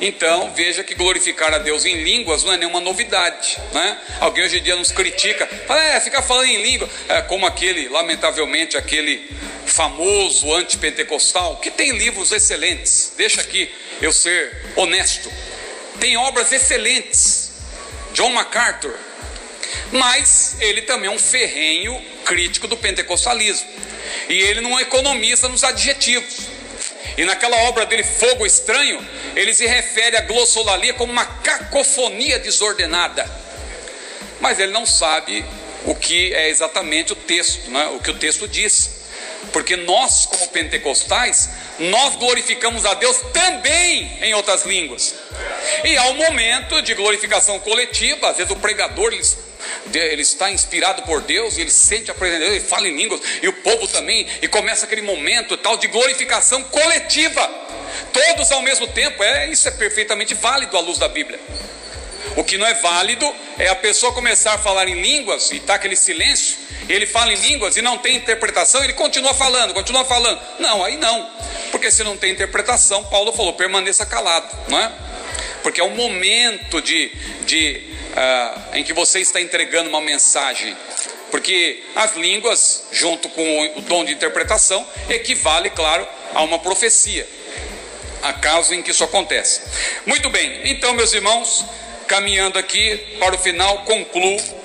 Então, 0.00 0.50
veja 0.54 0.82
que 0.82 0.94
glorificar 0.94 1.52
a 1.52 1.58
Deus 1.58 1.84
em 1.84 2.02
línguas 2.02 2.42
não 2.42 2.54
é 2.54 2.56
nenhuma 2.56 2.80
novidade. 2.80 3.58
Né? 3.72 3.98
Alguém 4.18 4.44
hoje 4.44 4.58
em 4.58 4.62
dia 4.62 4.74
nos 4.74 4.90
critica, 4.90 5.46
fala, 5.66 5.84
é, 5.84 6.00
fica 6.00 6.22
falando 6.22 6.46
em 6.46 6.62
língua, 6.62 6.88
é, 7.08 7.20
como 7.22 7.46
aquele, 7.46 7.88
lamentavelmente, 7.88 8.78
aquele 8.78 9.28
famoso 9.66 10.52
antipentecostal, 10.54 11.58
que 11.58 11.70
tem 11.70 11.92
livros 11.98 12.32
excelentes. 12.32 13.12
Deixa 13.16 13.42
aqui 13.42 13.70
eu 14.00 14.12
ser 14.12 14.72
honesto. 14.74 15.30
Tem 16.00 16.16
obras 16.16 16.50
excelentes. 16.50 17.50
John 18.14 18.30
MacArthur. 18.30 18.96
Mas 19.92 20.56
ele 20.60 20.82
também 20.82 21.10
é 21.10 21.12
um 21.12 21.18
ferrenho 21.18 22.00
crítico 22.24 22.66
do 22.66 22.76
pentecostalismo. 22.76 23.68
E 24.28 24.34
ele 24.34 24.62
não 24.62 24.80
economiza 24.80 25.48
nos 25.48 25.62
adjetivos. 25.62 26.48
E 27.16 27.24
naquela 27.24 27.56
obra 27.64 27.84
dele, 27.86 28.02
Fogo 28.02 28.46
Estranho, 28.46 29.06
ele 29.36 29.54
se 29.54 29.66
refere 29.66 30.16
à 30.16 30.22
glossolalia 30.22 30.94
como 30.94 31.12
uma 31.12 31.24
cacofonia 31.24 32.38
desordenada. 32.38 33.28
Mas 34.40 34.58
ele 34.58 34.72
não 34.72 34.86
sabe 34.86 35.44
o 35.84 35.94
que 35.94 36.32
é 36.34 36.48
exatamente 36.48 37.12
o 37.12 37.16
texto, 37.16 37.70
né? 37.70 37.86
o 37.94 38.00
que 38.00 38.10
o 38.10 38.18
texto 38.18 38.48
diz. 38.48 39.00
Porque 39.52 39.76
nós, 39.76 40.26
como 40.26 40.48
pentecostais, 40.48 41.48
nós 41.78 42.16
glorificamos 42.16 42.84
a 42.84 42.94
Deus 42.94 43.16
também 43.32 44.18
em 44.22 44.34
outras 44.34 44.64
línguas. 44.64 45.14
E 45.84 45.96
há 45.96 46.04
um 46.08 46.14
momento 46.14 46.82
de 46.82 46.94
glorificação 46.94 47.58
coletiva, 47.58 48.30
às 48.30 48.36
vezes 48.36 48.52
o 48.52 48.56
pregador 48.56 49.12
ele, 49.12 49.24
ele 49.94 50.22
está 50.22 50.50
inspirado 50.50 51.02
por 51.02 51.22
Deus 51.22 51.56
e 51.56 51.62
ele 51.62 51.70
sente 51.70 52.10
a 52.10 52.14
presença 52.14 52.40
de 52.40 52.50
Deus, 52.50 52.56
ele 52.60 52.68
fala 52.68 52.86
em 52.86 52.96
línguas, 52.96 53.20
e 53.42 53.48
o 53.48 53.52
povo 53.54 53.88
também, 53.88 54.26
e 54.42 54.48
começa 54.48 54.84
aquele 54.84 55.02
momento 55.02 55.56
tal 55.56 55.76
de 55.78 55.86
glorificação 55.88 56.62
coletiva. 56.64 57.59
Todos 58.12 58.50
ao 58.52 58.62
mesmo 58.62 58.86
tempo, 58.88 59.22
é, 59.22 59.48
isso 59.48 59.68
é 59.68 59.70
perfeitamente 59.70 60.34
válido 60.34 60.76
à 60.76 60.80
luz 60.80 60.98
da 60.98 61.08
Bíblia. 61.08 61.38
O 62.36 62.44
que 62.44 62.56
não 62.56 62.66
é 62.66 62.74
válido 62.74 63.30
é 63.58 63.68
a 63.68 63.74
pessoa 63.74 64.12
começar 64.12 64.54
a 64.54 64.58
falar 64.58 64.88
em 64.88 65.00
línguas 65.00 65.50
e 65.50 65.56
está 65.56 65.74
aquele 65.74 65.96
silêncio, 65.96 66.56
ele 66.88 67.06
fala 67.06 67.32
em 67.32 67.36
línguas 67.36 67.76
e 67.76 67.82
não 67.82 67.98
tem 67.98 68.16
interpretação, 68.16 68.82
ele 68.82 68.92
continua 68.92 69.34
falando, 69.34 69.74
continua 69.74 70.04
falando. 70.04 70.40
Não, 70.58 70.84
aí 70.84 70.96
não, 70.96 71.30
porque 71.70 71.90
se 71.90 72.02
não 72.02 72.16
tem 72.16 72.32
interpretação, 72.32 73.04
Paulo 73.04 73.32
falou, 73.32 73.52
permaneça 73.52 74.04
calado, 74.06 74.48
não 74.68 74.78
é? 74.78 74.92
Porque 75.62 75.80
é 75.80 75.84
um 75.84 75.94
momento 75.94 76.80
de, 76.80 77.12
de 77.44 77.82
uh, 78.10 78.76
em 78.76 78.84
que 78.84 78.92
você 78.92 79.20
está 79.20 79.40
entregando 79.40 79.88
uma 79.88 80.00
mensagem. 80.00 80.76
Porque 81.30 81.82
as 81.94 82.16
línguas, 82.16 82.84
junto 82.90 83.28
com 83.28 83.66
o 83.76 83.80
dom 83.82 84.04
de 84.04 84.12
interpretação, 84.12 84.86
equivale, 85.08 85.70
claro, 85.70 86.06
a 86.34 86.42
uma 86.42 86.58
profecia. 86.58 87.26
Há 88.22 88.32
casos 88.34 88.72
em 88.72 88.82
que 88.82 88.90
isso 88.90 89.04
acontece. 89.04 89.62
Muito 90.06 90.28
bem, 90.30 90.60
então, 90.64 90.92
meus 90.94 91.12
irmãos, 91.12 91.64
caminhando 92.06 92.58
aqui 92.58 92.96
para 93.18 93.34
o 93.34 93.38
final, 93.38 93.84
concluo 93.84 94.59